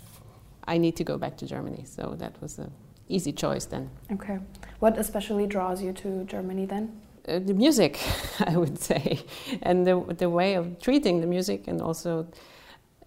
I 0.67 0.79
need 0.79 0.97
to 0.97 1.05
go 1.05 1.19
back 1.19 1.37
to 1.39 1.47
Germany. 1.47 1.85
So 1.85 2.15
that 2.19 2.41
was 2.41 2.59
an 2.59 2.71
easy 3.09 3.33
choice 3.33 3.67
then. 3.67 3.91
Okay. 4.13 4.39
What 4.79 4.99
especially 4.99 5.47
draws 5.47 5.83
you 5.83 5.93
to 5.93 6.25
Germany 6.25 6.67
then? 6.67 7.01
Uh, 7.27 7.39
the 7.39 7.55
music, 7.55 8.01
I 8.41 8.57
would 8.57 8.79
say, 8.79 9.21
and 9.63 9.87
the, 9.87 10.01
the 10.19 10.29
way 10.29 10.55
of 10.55 10.81
treating 10.81 11.21
the 11.21 11.27
music, 11.27 11.69
and 11.69 11.81
also 11.81 12.27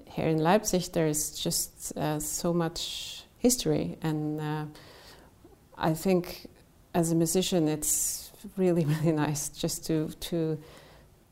here 0.05 0.27
in 0.27 0.37
Leipzig, 0.37 0.83
there's 0.93 1.31
just 1.31 1.97
uh, 1.97 2.19
so 2.19 2.53
much 2.53 3.23
history. 3.39 3.97
And 4.01 4.39
uh, 4.39 4.65
I 5.77 5.93
think 5.93 6.47
as 6.93 7.11
a 7.11 7.15
musician, 7.15 7.67
it's 7.67 8.31
really, 8.57 8.85
really 9.01 9.11
nice 9.11 9.49
just 9.49 9.85
to, 9.87 10.09
to 10.19 10.57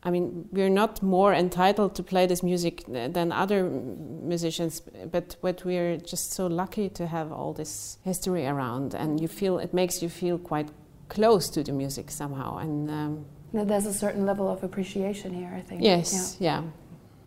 I 0.05 0.11
mean, 0.11 0.49
we're 0.51 0.69
not 0.69 1.01
more 1.01 1.33
entitled 1.33 1.95
to 1.95 2.03
play 2.03 2.25
this 2.27 2.43
music 2.43 2.83
than 2.87 3.31
other 3.31 3.69
musicians, 3.69 4.81
but 5.11 5.37
what 5.39 5.63
we're 5.63 5.97
just 5.97 6.33
so 6.33 6.47
lucky 6.47 6.89
to 6.89 7.07
have 7.07 7.31
all 7.31 7.53
this 7.53 7.97
history 8.03 8.45
around, 8.45 8.95
and 8.95 9.21
you 9.21 9.29
feel 9.29 9.59
it 9.59 9.73
makes 9.73 10.01
you 10.01 10.09
feel 10.09 10.37
quite 10.37 10.69
close 11.07 11.49
to 11.51 11.63
the 11.63 11.71
music 11.71 12.11
somehow. 12.11 12.57
And 12.57 12.89
um, 12.89 13.25
There's 13.53 13.85
a 13.85 13.93
certain 13.93 14.25
level 14.25 14.49
of 14.49 14.61
appreciation 14.61 15.33
here, 15.33 15.53
I 15.55 15.61
think. 15.61 15.81
yes, 15.81 16.35
yeah. 16.39 16.63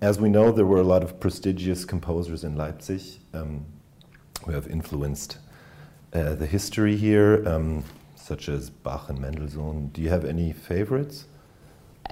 As 0.02 0.20
we 0.20 0.28
know, 0.28 0.52
there 0.52 0.66
were 0.66 0.80
a 0.80 0.88
lot 0.94 1.02
of 1.02 1.18
prestigious 1.18 1.86
composers 1.86 2.44
in 2.44 2.56
Leipzig 2.56 3.00
um, 3.32 3.64
who 4.44 4.52
have 4.52 4.66
influenced 4.66 5.38
uh, 6.16 6.34
the 6.34 6.46
history 6.46 6.96
here. 6.96 7.46
Um, 7.46 7.84
such 8.26 8.48
as 8.48 8.70
Bach 8.70 9.08
and 9.08 9.20
Mendelssohn. 9.20 9.88
Do 9.92 10.02
you 10.02 10.10
have 10.10 10.24
any 10.24 10.52
favorites? 10.52 11.26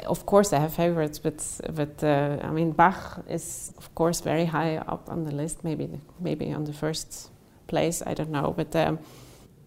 Of 0.06 0.26
course, 0.26 0.52
I 0.52 0.58
have 0.58 0.72
favorites, 0.74 1.18
but 1.18 1.38
but 1.80 2.02
uh, 2.02 2.48
I 2.48 2.50
mean 2.50 2.72
Bach 2.72 3.24
is 3.28 3.72
of 3.76 3.86
course 3.94 4.20
very 4.20 4.46
high 4.46 4.76
up 4.76 5.08
on 5.08 5.24
the 5.24 5.32
list. 5.32 5.64
Maybe 5.64 5.86
maybe 6.20 6.54
on 6.54 6.64
the 6.64 6.72
first 6.72 7.30
place. 7.66 8.02
I 8.06 8.14
don't 8.14 8.30
know, 8.30 8.54
but. 8.56 8.74
Um, 8.76 8.98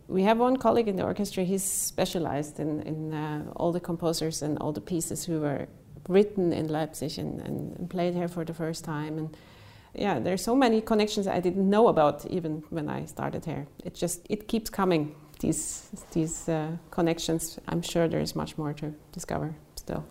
we 0.09 0.23
have 0.23 0.39
one 0.39 0.55
colleague 0.55 0.87
in 0.87 0.95
the 0.95 1.03
orchestra. 1.03 1.43
He's 1.43 1.65
specialized 1.65 2.61
in, 2.61 2.81
in 2.83 3.13
uh, 3.13 3.43
all 3.57 3.73
the 3.73 3.81
composers 3.81 4.41
and 4.41 4.57
all 4.59 4.71
the 4.71 4.79
pieces 4.79 5.25
who 5.25 5.41
were 5.41 5.67
written 6.07 6.53
in 6.53 6.69
Leipzig 6.69 7.19
and, 7.19 7.41
and, 7.41 7.89
played 7.89 8.13
here 8.13 8.29
for 8.29 8.45
the 8.45 8.53
first 8.53 8.85
time. 8.85 9.17
And 9.17 9.37
yeah, 9.97 10.19
there's 10.19 10.43
so 10.43 10.55
many 10.55 10.81
connections 10.81 11.27
I 11.27 11.39
didn't 11.39 11.69
know 11.69 11.87
about 11.87 12.25
even 12.27 12.63
when 12.69 12.89
I 12.89 13.05
started 13.05 13.45
here. 13.45 13.67
It 13.83 13.95
just 13.95 14.25
it 14.29 14.47
keeps 14.47 14.69
coming. 14.69 15.15
These 15.39 15.89
these 16.11 16.49
uh, 16.49 16.77
connections. 16.89 17.59
I'm 17.67 17.81
sure 17.81 18.07
there's 18.07 18.35
much 18.35 18.57
more 18.57 18.73
to 18.73 18.93
discover 19.11 19.55
still. 19.75 20.03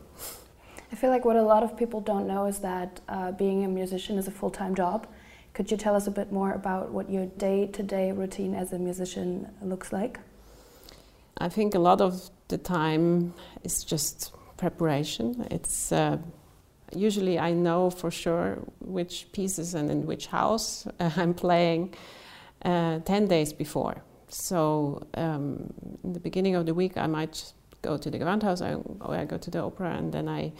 I 0.93 0.97
feel 0.97 1.11
like 1.11 1.25
what 1.25 1.37
a 1.37 1.43
lot 1.43 1.63
of 1.63 1.77
people 1.77 2.01
don't 2.01 2.27
know 2.27 2.47
is 2.47 2.59
that 2.61 3.01
uh, 3.09 3.33
being 3.33 3.65
a 3.65 3.69
musician 3.69 4.19
is 4.19 4.29
a 4.29 4.31
full 4.31 4.51
time 4.51 4.75
job. 4.75 5.07
Could 5.53 5.71
you 5.71 5.77
tell 5.77 5.97
us 5.97 6.07
a 6.07 6.11
bit 6.11 6.31
more 6.31 6.53
about 6.53 6.93
what 6.93 7.11
your 7.11 7.27
day 7.27 7.67
to 7.67 7.83
day 7.83 8.13
routine 8.13 8.55
as 8.55 8.73
a 8.73 8.79
musician 8.79 9.49
looks 9.63 9.93
like? 9.93 10.21
I 11.39 11.49
think 11.49 11.75
a 11.75 11.79
lot 11.79 12.01
of 12.01 12.31
the 12.49 12.59
time 12.59 13.35
is 13.65 13.85
just 13.85 14.33
preparation. 14.57 15.47
It's 15.51 15.93
uh, 15.93 16.19
usually 16.95 17.39
I 17.39 17.53
know 17.53 17.91
for 17.91 18.11
sure 18.11 18.59
which 18.81 19.27
pieces 19.33 19.75
and 19.75 19.91
in 19.91 20.07
which 20.07 20.27
house 20.27 20.87
uh, 21.01 21.11
I'm 21.17 21.35
playing 21.35 21.95
uh, 22.65 23.01
10 23.01 23.29
days 23.29 23.53
before. 23.53 24.03
So 24.29 25.07
um, 25.15 25.73
in 26.05 26.13
the 26.13 26.21
beginning 26.21 26.55
of 26.57 26.67
the 26.67 26.75
week, 26.75 26.97
I 26.97 27.07
might 27.07 27.53
go 27.83 27.97
to 27.97 28.11
the 28.11 28.19
Gewandhaus 28.19 28.61
or 29.01 29.15
I 29.15 29.25
go 29.25 29.39
to 29.39 29.51
the 29.51 29.63
opera 29.63 29.95
and 29.97 30.13
then 30.13 30.29
I 30.29 30.53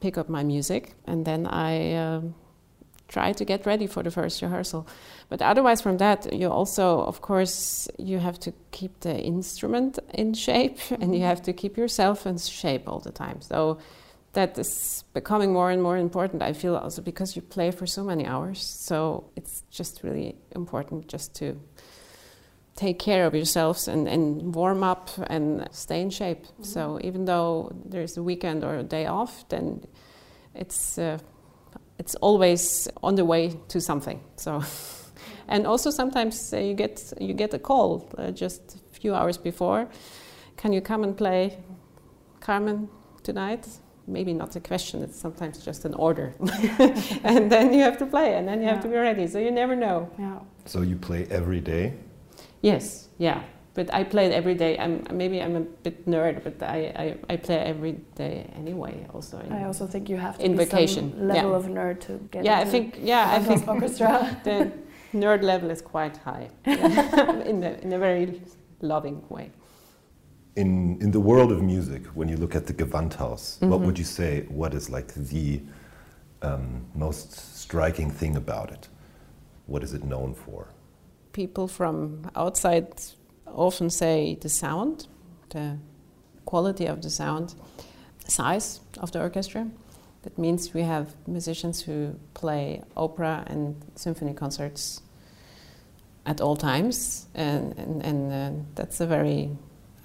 pick 0.00 0.18
up 0.18 0.28
my 0.28 0.42
music 0.42 0.94
and 1.06 1.24
then 1.24 1.46
I 1.46 1.94
um, 1.94 2.34
try 3.08 3.32
to 3.32 3.44
get 3.44 3.66
ready 3.66 3.86
for 3.86 4.02
the 4.02 4.10
first 4.10 4.42
rehearsal. 4.42 4.86
But 5.28 5.42
otherwise, 5.42 5.80
from 5.80 5.98
that, 5.98 6.32
you 6.32 6.50
also, 6.50 7.00
of 7.00 7.20
course, 7.20 7.88
you 7.98 8.18
have 8.18 8.38
to 8.40 8.52
keep 8.70 9.00
the 9.00 9.18
instrument 9.18 9.98
in 10.14 10.34
shape 10.34 10.78
and 11.00 11.14
you 11.14 11.22
have 11.22 11.42
to 11.42 11.52
keep 11.52 11.76
yourself 11.76 12.26
in 12.26 12.38
shape 12.38 12.88
all 12.88 13.00
the 13.00 13.12
time. 13.12 13.40
So 13.40 13.78
that 14.36 14.58
is 14.58 15.02
becoming 15.14 15.52
more 15.52 15.70
and 15.70 15.82
more 15.82 15.96
important. 15.96 16.42
I 16.42 16.52
feel 16.52 16.76
also 16.76 17.02
because 17.02 17.36
you 17.36 17.42
play 17.42 17.70
for 17.70 17.86
so 17.86 18.04
many 18.04 18.26
hours. 18.26 18.62
So 18.62 19.24
it's 19.34 19.62
just 19.70 20.02
really 20.02 20.36
important 20.54 21.08
just 21.08 21.34
to 21.36 21.58
take 22.76 22.98
care 22.98 23.24
of 23.26 23.34
yourselves 23.34 23.88
and, 23.88 24.06
and 24.06 24.54
warm 24.54 24.82
up 24.82 25.08
and 25.28 25.66
stay 25.72 26.02
in 26.02 26.10
shape. 26.10 26.44
Mm-hmm. 26.44 26.64
So 26.64 27.00
even 27.02 27.24
though 27.24 27.72
there's 27.86 28.18
a 28.18 28.22
weekend 28.22 28.62
or 28.62 28.76
a 28.76 28.82
day 28.82 29.06
off, 29.06 29.48
then 29.48 29.86
it's 30.54 30.98
uh, 30.98 31.18
it's 31.98 32.14
always 32.16 32.88
on 33.02 33.14
the 33.14 33.24
way 33.24 33.54
to 33.68 33.80
something. 33.80 34.20
So, 34.36 34.62
and 35.48 35.66
also 35.66 35.90
sometimes 35.90 36.52
uh, 36.52 36.58
you 36.58 36.74
get 36.74 37.12
you 37.18 37.32
get 37.32 37.54
a 37.54 37.58
call 37.58 38.06
uh, 38.18 38.32
just 38.32 38.76
a 38.76 39.00
few 39.00 39.14
hours 39.14 39.38
before. 39.38 39.88
Can 40.58 40.74
you 40.74 40.82
come 40.82 41.04
and 41.04 41.16
play 41.16 41.58
Carmen 42.40 42.90
tonight? 43.22 43.66
Maybe 44.06 44.32
not 44.32 44.54
a 44.56 44.60
question. 44.60 45.02
It's 45.02 45.18
sometimes 45.18 45.64
just 45.64 45.84
an 45.84 45.94
order, 45.94 46.34
and 47.24 47.50
then 47.50 47.74
you 47.74 47.82
have 47.82 47.98
to 47.98 48.06
play, 48.06 48.34
and 48.34 48.46
then 48.46 48.60
you 48.60 48.66
yeah. 48.66 48.74
have 48.74 48.82
to 48.82 48.88
be 48.88 48.96
ready. 48.96 49.26
So 49.26 49.38
you 49.38 49.50
never 49.50 49.74
know. 49.74 50.08
Yeah. 50.18 50.38
So 50.64 50.82
you 50.82 50.96
play 50.96 51.26
every 51.30 51.60
day. 51.60 51.94
Yes. 52.62 53.08
Yeah 53.18 53.42
but 53.76 53.92
I 53.92 54.04
play 54.04 54.26
it 54.26 54.32
every 54.32 54.54
day. 54.54 54.78
I'm 54.78 55.06
maybe 55.12 55.40
I'm 55.42 55.54
a 55.54 55.60
bit 55.60 56.06
nerd, 56.06 56.42
but 56.42 56.60
I, 56.62 56.78
I, 57.04 57.34
I 57.34 57.36
play 57.36 57.58
every 57.58 57.92
day 58.16 58.50
anyway. 58.56 59.06
Also, 59.14 59.38
I 59.50 59.64
also 59.64 59.86
think 59.86 60.08
you 60.08 60.16
have 60.16 60.38
to 60.38 60.44
in 60.44 60.52
be 60.52 60.64
vacation 60.64 61.12
some 61.12 61.28
level 61.28 61.50
yeah. 61.50 61.56
of 61.56 61.64
nerd 61.66 62.00
to 62.06 62.12
get. 62.30 62.44
Yeah, 62.44 62.58
I 62.58 62.64
think 62.64 62.98
yeah, 63.02 63.30
I 63.36 63.38
think 63.38 63.68
orchestra. 63.68 64.40
the 64.44 64.72
nerd 65.12 65.42
level 65.42 65.70
is 65.70 65.82
quite 65.82 66.16
high 66.16 66.48
in 66.64 67.60
the, 67.60 67.80
in 67.82 67.92
a 67.92 67.98
very 67.98 68.40
loving 68.80 69.22
way. 69.28 69.50
In 70.56 70.98
in 71.02 71.10
the 71.10 71.20
world 71.20 71.52
of 71.52 71.62
music, 71.62 72.06
when 72.14 72.28
you 72.28 72.36
look 72.36 72.54
at 72.54 72.66
the 72.66 72.74
Gewandhaus, 72.74 73.58
mm 73.58 73.60
-hmm. 73.60 73.70
what 73.70 73.80
would 73.80 73.98
you 73.98 74.06
say? 74.06 74.46
What 74.48 74.74
is 74.74 74.88
like 74.88 75.12
the 75.14 75.60
um, 76.42 76.86
most 76.94 77.32
striking 77.54 78.12
thing 78.12 78.36
about 78.36 78.70
it? 78.70 78.90
What 79.66 79.82
is 79.82 79.92
it 79.92 80.02
known 80.02 80.34
for? 80.34 80.66
People 81.32 81.68
from 81.68 82.20
outside 82.34 82.86
often 83.44 83.90
say 83.90 84.36
the 84.40 84.48
sound, 84.48 85.08
the 85.48 85.76
quality 86.44 86.90
of 86.90 87.00
the 87.00 87.10
sound, 87.10 87.54
size 88.26 88.80
of 89.00 89.10
the 89.10 89.20
orchestra. 89.20 89.66
That 90.22 90.38
means 90.38 90.74
we 90.74 90.82
have 90.82 91.06
musicians 91.26 91.82
who 91.82 92.14
play 92.34 92.82
opera 92.94 93.44
and 93.46 93.76
symphony 93.94 94.34
concerts 94.34 95.02
at 96.24 96.40
all 96.40 96.56
times, 96.56 97.26
and, 97.34 97.78
and, 97.78 98.04
and 98.04 98.32
uh, 98.32 98.60
that's 98.74 99.00
a 99.00 99.06
very 99.06 99.50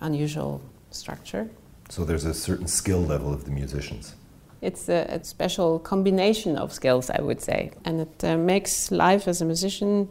unusual 0.01 0.61
structure. 0.89 1.49
So 1.89 2.05
there's 2.05 2.25
a 2.25 2.33
certain 2.33 2.67
skill 2.67 3.01
level 3.01 3.33
of 3.33 3.45
the 3.45 3.51
musicians. 3.51 4.15
It's 4.61 4.89
a, 4.89 5.05
a 5.09 5.23
special 5.23 5.79
combination 5.79 6.55
of 6.57 6.71
skills, 6.71 7.09
I 7.09 7.21
would 7.21 7.41
say, 7.41 7.71
and 7.83 8.01
it 8.01 8.23
uh, 8.23 8.37
makes 8.37 8.91
life 8.91 9.27
as 9.27 9.41
a 9.41 9.45
musician 9.45 10.09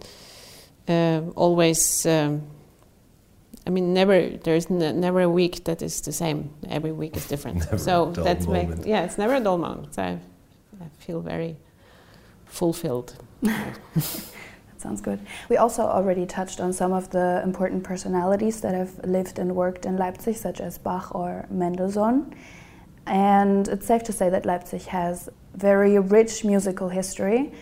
uh, 0.89 1.23
always. 1.37 2.05
Um, 2.07 2.43
I 3.67 3.71
mean, 3.71 3.95
never 3.95 4.29
there's 4.29 4.69
never 4.71 5.21
a 5.21 5.29
week 5.29 5.65
that 5.65 5.83
is 5.83 6.01
the 6.01 6.13
same. 6.13 6.51
Every 6.69 6.93
week 6.93 7.17
is 7.17 7.27
different. 7.29 7.63
so 7.81 8.11
that's 8.11 8.47
moment. 8.47 8.87
yeah, 8.87 9.05
it's 9.05 9.19
never 9.19 9.35
a 9.35 9.41
dull 9.41 9.59
moment. 9.59 9.95
So 9.95 10.03
I, 10.03 10.19
I 10.81 10.89
feel 10.99 11.21
very 11.21 11.57
fulfilled. 12.47 13.15
sounds 14.81 15.01
good. 15.01 15.21
We 15.49 15.57
also 15.57 15.83
already 15.83 16.27
touched 16.27 16.61
on 16.61 16.73
some 16.73 16.93
of 16.93 17.11
the 17.11 17.41
important 17.45 17.85
personalities 17.85 18.61
that 18.63 18.75
have 18.75 18.99
lived 19.05 19.39
and 19.39 19.55
worked 19.55 19.87
in 19.87 19.97
Leipzig, 19.97 20.37
such 20.37 20.61
as 20.61 20.79
Bach 20.79 21.15
or 21.15 21.47
Mendelssohn. 21.51 22.35
And 23.07 23.69
it's 23.69 23.87
safe 23.87 24.03
to 24.05 24.13
say 24.13 24.31
that 24.31 24.47
Leipzig 24.47 24.83
has 24.83 25.29
very 25.55 25.99
rich 25.99 26.45
musical 26.45 26.89
history. 26.89 27.53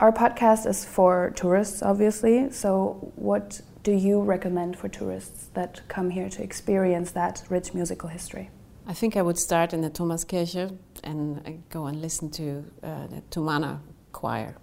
Our 0.00 0.12
podcast 0.12 0.66
is 0.66 0.84
for 0.84 1.32
tourists, 1.36 1.82
obviously. 1.82 2.50
So, 2.50 3.12
what 3.16 3.60
do 3.82 3.92
you 3.92 4.20
recommend 4.22 4.76
for 4.76 4.88
tourists 4.88 5.48
that 5.54 5.82
come 5.88 6.10
here 6.10 6.28
to 6.30 6.42
experience 6.42 7.12
that 7.12 7.42
rich 7.48 7.74
musical 7.74 8.08
history? 8.08 8.50
I 8.86 8.92
think 8.92 9.16
I 9.16 9.22
would 9.22 9.38
start 9.38 9.72
in 9.72 9.80
the 9.80 9.90
Thomaskirche 9.90 10.76
and 11.02 11.62
go 11.70 11.86
and 11.86 12.00
listen 12.02 12.30
to 12.32 12.64
uh, 12.82 13.06
the 13.06 13.22
Thomaner 13.30 13.80
choir 14.12 14.56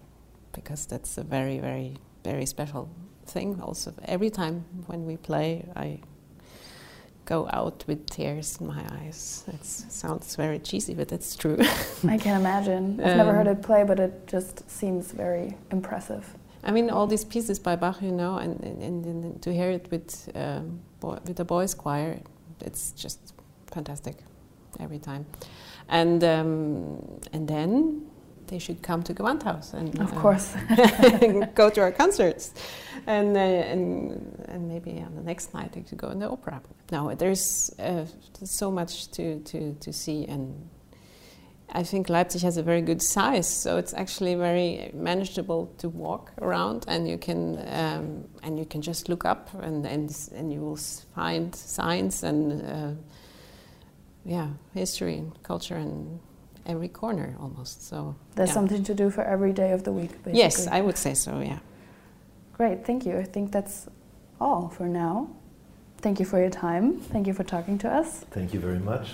because 0.53 0.85
that's 0.85 1.17
a 1.17 1.23
very, 1.23 1.59
very, 1.59 1.97
very 2.23 2.45
special 2.45 2.89
thing. 3.25 3.59
Also, 3.61 3.93
every 4.05 4.29
time 4.29 4.65
when 4.87 5.05
we 5.05 5.17
play, 5.17 5.65
I 5.75 5.99
go 7.25 7.47
out 7.53 7.83
with 7.87 8.09
tears 8.09 8.57
in 8.59 8.67
my 8.67 8.83
eyes. 8.99 9.43
It 9.47 9.63
sounds 9.65 10.35
very 10.35 10.59
cheesy, 10.59 10.93
but 10.93 11.11
it's 11.11 11.35
true. 11.35 11.57
I 12.07 12.17
can 12.17 12.39
imagine. 12.39 12.99
I've 12.99 13.11
um, 13.11 13.17
never 13.17 13.33
heard 13.33 13.47
it 13.47 13.61
play, 13.61 13.83
but 13.83 13.99
it 13.99 14.27
just 14.27 14.69
seems 14.69 15.11
very 15.11 15.55
impressive. 15.71 16.25
I 16.63 16.71
mean, 16.71 16.89
all 16.89 17.07
these 17.07 17.25
pieces 17.25 17.57
by 17.59 17.75
Bach, 17.75 18.01
you 18.01 18.11
know, 18.11 18.37
and, 18.37 18.59
and, 18.61 19.05
and 19.05 19.41
to 19.41 19.53
hear 19.53 19.71
it 19.71 19.89
with 19.89 20.29
um, 20.35 20.81
with 21.01 21.35
the 21.35 21.45
boys' 21.45 21.73
choir, 21.73 22.19
it's 22.59 22.91
just 22.91 23.33
fantastic 23.71 24.17
every 24.79 24.99
time. 24.99 25.25
And 25.89 26.23
um, 26.23 27.19
and 27.33 27.47
then 27.47 28.10
they 28.51 28.59
should 28.59 28.81
come 28.83 29.01
to 29.01 29.13
Gewandhaus 29.13 29.73
and 29.73 29.97
of 29.99 30.11
uh, 30.11 30.21
course 30.21 30.53
go 31.55 31.69
to 31.69 31.81
our 31.81 31.91
concerts, 31.91 32.53
and 33.07 33.35
uh, 33.35 33.39
and 33.39 34.45
and 34.49 34.67
maybe 34.67 35.01
on 35.01 35.15
the 35.15 35.23
next 35.23 35.53
night 35.53 35.71
they 35.71 35.81
could 35.81 35.97
go 35.97 36.09
in 36.09 36.19
the 36.19 36.29
opera. 36.29 36.61
Now 36.91 37.15
there's 37.15 37.73
uh, 37.79 38.05
so 38.43 38.69
much 38.69 39.09
to 39.11 39.39
to 39.39 39.73
to 39.79 39.93
see 39.93 40.25
and 40.27 40.69
I 41.73 41.83
think 41.83 42.09
Leipzig 42.09 42.41
has 42.41 42.57
a 42.57 42.63
very 42.63 42.81
good 42.81 43.01
size, 43.01 43.47
so 43.47 43.77
it's 43.77 43.93
actually 43.93 44.35
very 44.35 44.91
manageable 44.93 45.73
to 45.77 45.87
walk 45.87 46.33
around, 46.41 46.83
and 46.87 47.07
you 47.07 47.17
can 47.17 47.57
um, 47.67 48.25
and 48.43 48.59
you 48.59 48.65
can 48.65 48.81
just 48.81 49.07
look 49.07 49.23
up, 49.23 49.49
and 49.53 49.85
and, 49.85 50.13
and 50.35 50.51
you 50.51 50.59
will 50.59 50.79
find 51.15 51.55
signs 51.55 52.23
and 52.23 52.61
uh, 52.61 52.91
yeah, 54.25 54.49
history 54.73 55.17
and 55.17 55.43
culture 55.43 55.77
in 55.77 56.19
every 56.65 56.87
corner 56.87 57.35
almost. 57.39 57.87
So 57.87 58.15
there's 58.35 58.49
yeah. 58.49 58.53
something 58.53 58.83
to 58.83 58.93
do 58.93 59.09
for 59.09 59.23
every 59.23 59.53
day 59.53 59.71
of 59.71 59.83
the 59.83 59.91
week. 59.91 60.11
Basically. 60.11 60.39
Yes, 60.39 60.67
I 60.67 60.81
would 60.81 60.97
say 60.97 61.13
so. 61.13 61.39
Yeah. 61.39 61.59
Great, 62.53 62.85
thank 62.85 63.05
you. 63.05 63.17
I 63.17 63.23
think 63.23 63.51
that's 63.51 63.87
all 64.39 64.69
for 64.69 64.87
now. 64.87 65.29
Thank 65.97 66.19
you 66.19 66.25
for 66.25 66.39
your 66.39 66.49
time. 66.49 66.99
Thank 66.99 67.27
you 67.27 67.33
for 67.33 67.43
talking 67.43 67.77
to 67.79 67.89
us. 67.89 68.25
Thank 68.31 68.53
you 68.53 68.59
very 68.59 68.79
much. 68.79 69.11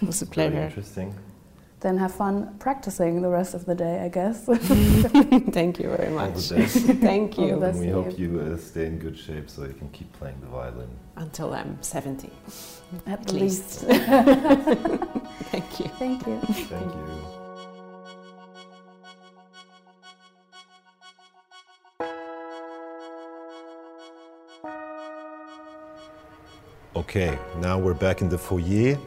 It 0.00 0.06
was 0.06 0.22
a 0.22 0.26
pleasure. 0.26 0.52
Very 0.52 0.66
interesting. 0.66 1.14
Then 1.80 1.96
have 1.98 2.12
fun 2.12 2.56
practicing 2.58 3.22
the 3.22 3.28
rest 3.28 3.54
of 3.54 3.64
the 3.64 3.74
day, 3.74 4.00
I 4.04 4.08
guess. 4.08 4.44
Thank 5.52 5.78
you 5.78 5.90
very 5.90 6.08
All 6.08 6.14
much. 6.28 6.48
the 6.48 6.56
best. 6.56 6.76
Thank 7.00 7.38
All 7.38 7.46
the 7.46 7.54
you. 7.54 7.60
best. 7.60 7.78
and 7.78 7.80
we 7.80 7.86
to 7.86 7.92
hope 8.02 8.18
you 8.18 8.40
uh, 8.40 8.56
stay 8.56 8.86
in 8.86 8.98
good 8.98 9.16
shape 9.16 9.48
so 9.48 9.62
you 9.64 9.74
can 9.74 9.88
keep 9.90 10.12
playing 10.14 10.40
the 10.40 10.48
violin. 10.48 10.88
Until 11.16 11.54
I'm 11.54 11.80
70. 11.80 12.30
At, 13.06 13.20
At 13.20 13.32
least. 13.32 13.84
least. 13.84 14.00
Thank 15.52 15.80
you. 15.80 15.88
Thank 15.98 16.26
you. 16.26 16.40
Thank 16.40 16.94
you. 16.94 17.24
Okay, 26.96 27.38
now 27.58 27.78
we're 27.78 27.94
back 27.94 28.22
in 28.22 28.28
the 28.28 28.38
foyer 28.38 28.98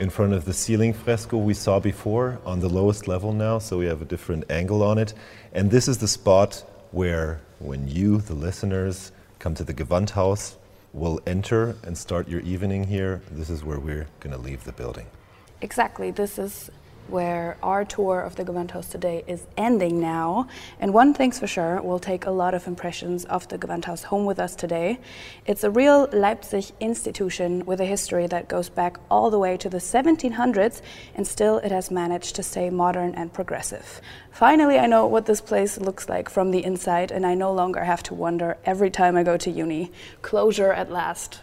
in 0.00 0.08
front 0.08 0.32
of 0.32 0.46
the 0.46 0.52
ceiling 0.54 0.94
fresco 0.94 1.36
we 1.36 1.52
saw 1.52 1.78
before 1.78 2.38
on 2.46 2.58
the 2.58 2.68
lowest 2.68 3.06
level 3.06 3.34
now, 3.34 3.58
so 3.58 3.76
we 3.76 3.84
have 3.84 4.00
a 4.00 4.04
different 4.06 4.50
angle 4.50 4.82
on 4.82 4.96
it. 4.96 5.12
And 5.52 5.70
this 5.70 5.86
is 5.88 5.98
the 5.98 6.08
spot 6.08 6.64
where, 6.90 7.42
when 7.58 7.86
you, 7.86 8.22
the 8.22 8.34
listeners, 8.34 9.12
come 9.38 9.54
to 9.54 9.62
the 9.62 9.74
Gewandhaus, 9.74 10.56
will 10.94 11.20
enter 11.26 11.76
and 11.84 11.96
start 11.96 12.28
your 12.28 12.40
evening 12.40 12.84
here. 12.84 13.20
This 13.30 13.50
is 13.50 13.62
where 13.62 13.78
we're 13.78 14.08
going 14.20 14.34
to 14.34 14.40
leave 14.40 14.64
the 14.64 14.72
building. 14.72 15.06
Exactly. 15.60 16.10
This 16.10 16.38
is 16.38 16.70
where 17.08 17.56
our 17.62 17.84
tour 17.84 18.20
of 18.20 18.36
the 18.36 18.44
Gewandhaus 18.44 18.90
today 18.90 19.24
is 19.26 19.46
ending 19.56 20.00
now. 20.00 20.48
And 20.78 20.94
one 20.94 21.12
thing's 21.12 21.38
for 21.38 21.46
sure, 21.46 21.80
we'll 21.82 21.98
take 21.98 22.26
a 22.26 22.30
lot 22.30 22.54
of 22.54 22.66
impressions 22.66 23.24
of 23.24 23.48
the 23.48 23.58
Gewandhaus 23.58 24.04
home 24.04 24.24
with 24.24 24.38
us 24.38 24.54
today. 24.54 24.98
It's 25.46 25.64
a 25.64 25.70
real 25.70 26.08
Leipzig 26.12 26.66
institution 26.78 27.66
with 27.66 27.80
a 27.80 27.84
history 27.84 28.26
that 28.28 28.48
goes 28.48 28.68
back 28.68 28.98
all 29.10 29.30
the 29.30 29.38
way 29.38 29.56
to 29.56 29.68
the 29.68 29.78
1700s, 29.78 30.82
and 31.14 31.26
still 31.26 31.58
it 31.58 31.72
has 31.72 31.90
managed 31.90 32.36
to 32.36 32.42
stay 32.42 32.70
modern 32.70 33.14
and 33.14 33.32
progressive. 33.32 34.00
Finally, 34.30 34.78
I 34.78 34.86
know 34.86 35.06
what 35.06 35.26
this 35.26 35.40
place 35.40 35.78
looks 35.78 36.08
like 36.08 36.28
from 36.28 36.50
the 36.50 36.64
inside, 36.64 37.10
and 37.10 37.26
I 37.26 37.34
no 37.34 37.52
longer 37.52 37.84
have 37.84 38.02
to 38.04 38.14
wonder 38.14 38.56
every 38.64 38.90
time 38.90 39.16
I 39.16 39.22
go 39.22 39.36
to 39.36 39.50
uni. 39.50 39.90
Closure 40.22 40.72
at 40.72 40.90
last. 40.90 41.40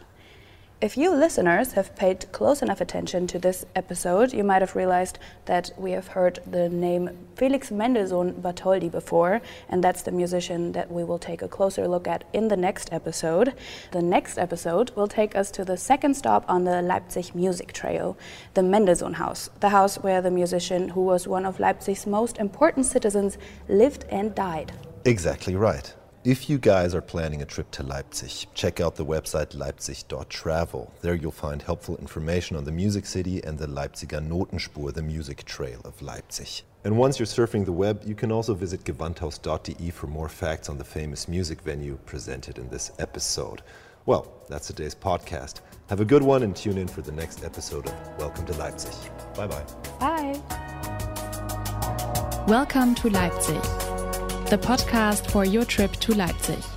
If 0.80 0.96
you 0.96 1.12
listeners 1.12 1.72
have 1.72 1.96
paid 1.96 2.32
close 2.32 2.62
enough 2.62 2.82
attention 2.82 3.26
to 3.28 3.40
this 3.40 3.66
episode, 3.76 4.32
you 4.32 4.44
might 4.44 4.62
have 4.62 4.76
realized 4.76 5.18
that 5.46 5.72
we 5.76 5.90
have 5.94 6.10
heard 6.10 6.38
the 6.46 6.70
name 6.70 7.10
Felix 7.36 7.72
Mendelssohn 7.72 8.34
Bartholdy 8.34 8.92
before, 8.92 9.42
and 9.70 9.84
that's 9.84 10.04
the 10.04 10.12
musician 10.12 10.74
that 10.74 10.92
we 10.92 11.04
will 11.04 11.18
take 11.18 11.42
a 11.42 11.48
closer 11.48 11.88
look 11.88 12.08
at 12.08 12.26
in 12.32 12.50
the 12.50 12.56
next 12.56 12.94
episode. 12.94 13.56
The 13.92 14.04
next 14.04 14.38
episode 14.38 14.92
will 14.92 15.08
take 15.08 15.36
us 15.36 15.50
to 15.52 15.66
the 15.66 15.78
second 15.78 16.14
stop 16.14 16.46
on 16.48 16.66
the 16.66 16.84
Leipzig 16.84 17.34
music 17.34 17.74
trail, 17.74 18.16
the 18.54 18.62
Mendelssohn 18.62 19.14
House, 19.14 19.50
the 19.62 19.70
house 19.70 19.96
where 20.04 20.22
the 20.22 20.30
musician, 20.30 20.90
who 20.90 21.02
was 21.02 21.28
one 21.28 21.48
of 21.48 21.60
Leipzig's 21.60 22.06
most 22.06 22.38
important 22.38 22.86
citizens, 22.86 23.40
lived 23.68 24.06
and 24.10 24.36
died. 24.36 24.74
Exactly 25.06 25.56
right. 25.56 25.92
If 26.28 26.50
you 26.50 26.58
guys 26.58 26.94
are 26.94 27.00
planning 27.00 27.42
a 27.42 27.46
trip 27.46 27.72
to 27.72 27.84
Leipzig, 27.84 28.50
check 28.54 28.82
out 28.82 28.98
the 28.98 29.06
website 29.06 29.58
leipzig.travel. 29.58 30.94
There 31.00 31.16
you'll 31.16 31.32
find 31.32 31.62
helpful 31.62 31.96
information 31.96 32.58
on 32.58 32.66
the 32.66 32.72
music 32.74 33.06
city 33.06 33.42
and 33.46 33.58
the 33.58 33.66
Leipziger 33.66 34.20
Notenspur, 34.20 34.94
the 34.94 35.02
music 35.02 35.46
trail 35.46 35.80
of 35.86 36.02
Leipzig. 36.02 36.66
And 36.84 36.98
once 36.98 37.18
you're 37.18 37.28
surfing 37.28 37.64
the 37.64 37.72
web, 37.72 38.02
you 38.06 38.14
can 38.14 38.34
also 38.34 38.54
visit 38.54 38.84
gewandhaus.de 38.84 39.90
for 39.92 40.08
more 40.08 40.28
facts 40.28 40.68
on 40.68 40.78
the 40.78 40.84
famous 40.84 41.30
music 41.30 41.62
venue 41.62 41.98
presented 42.06 42.58
in 42.58 42.68
this 42.68 42.92
episode. 43.00 43.62
Well, 44.06 44.30
that's 44.50 44.68
today's 44.68 44.96
podcast. 44.96 45.62
Have 45.88 46.02
a 46.02 46.06
good 46.06 46.24
one 46.24 46.44
and 46.44 46.54
tune 46.54 46.78
in 46.78 46.90
for 46.90 47.02
the 47.02 47.14
next 47.14 47.46
episode 47.46 47.88
of 47.88 47.94
Welcome 48.20 48.46
to 48.48 48.54
Leipzig. 48.56 48.92
Bye 49.34 49.48
bye. 49.48 49.64
Bye! 49.98 50.42
Welcome 52.50 52.96
to 52.96 53.10
Leipzig, 53.10 53.64
the 54.50 54.58
podcast 54.58 55.30
for 55.30 55.44
your 55.44 55.66
trip 55.66 55.92
to 55.98 56.14
Leipzig. 56.14 56.77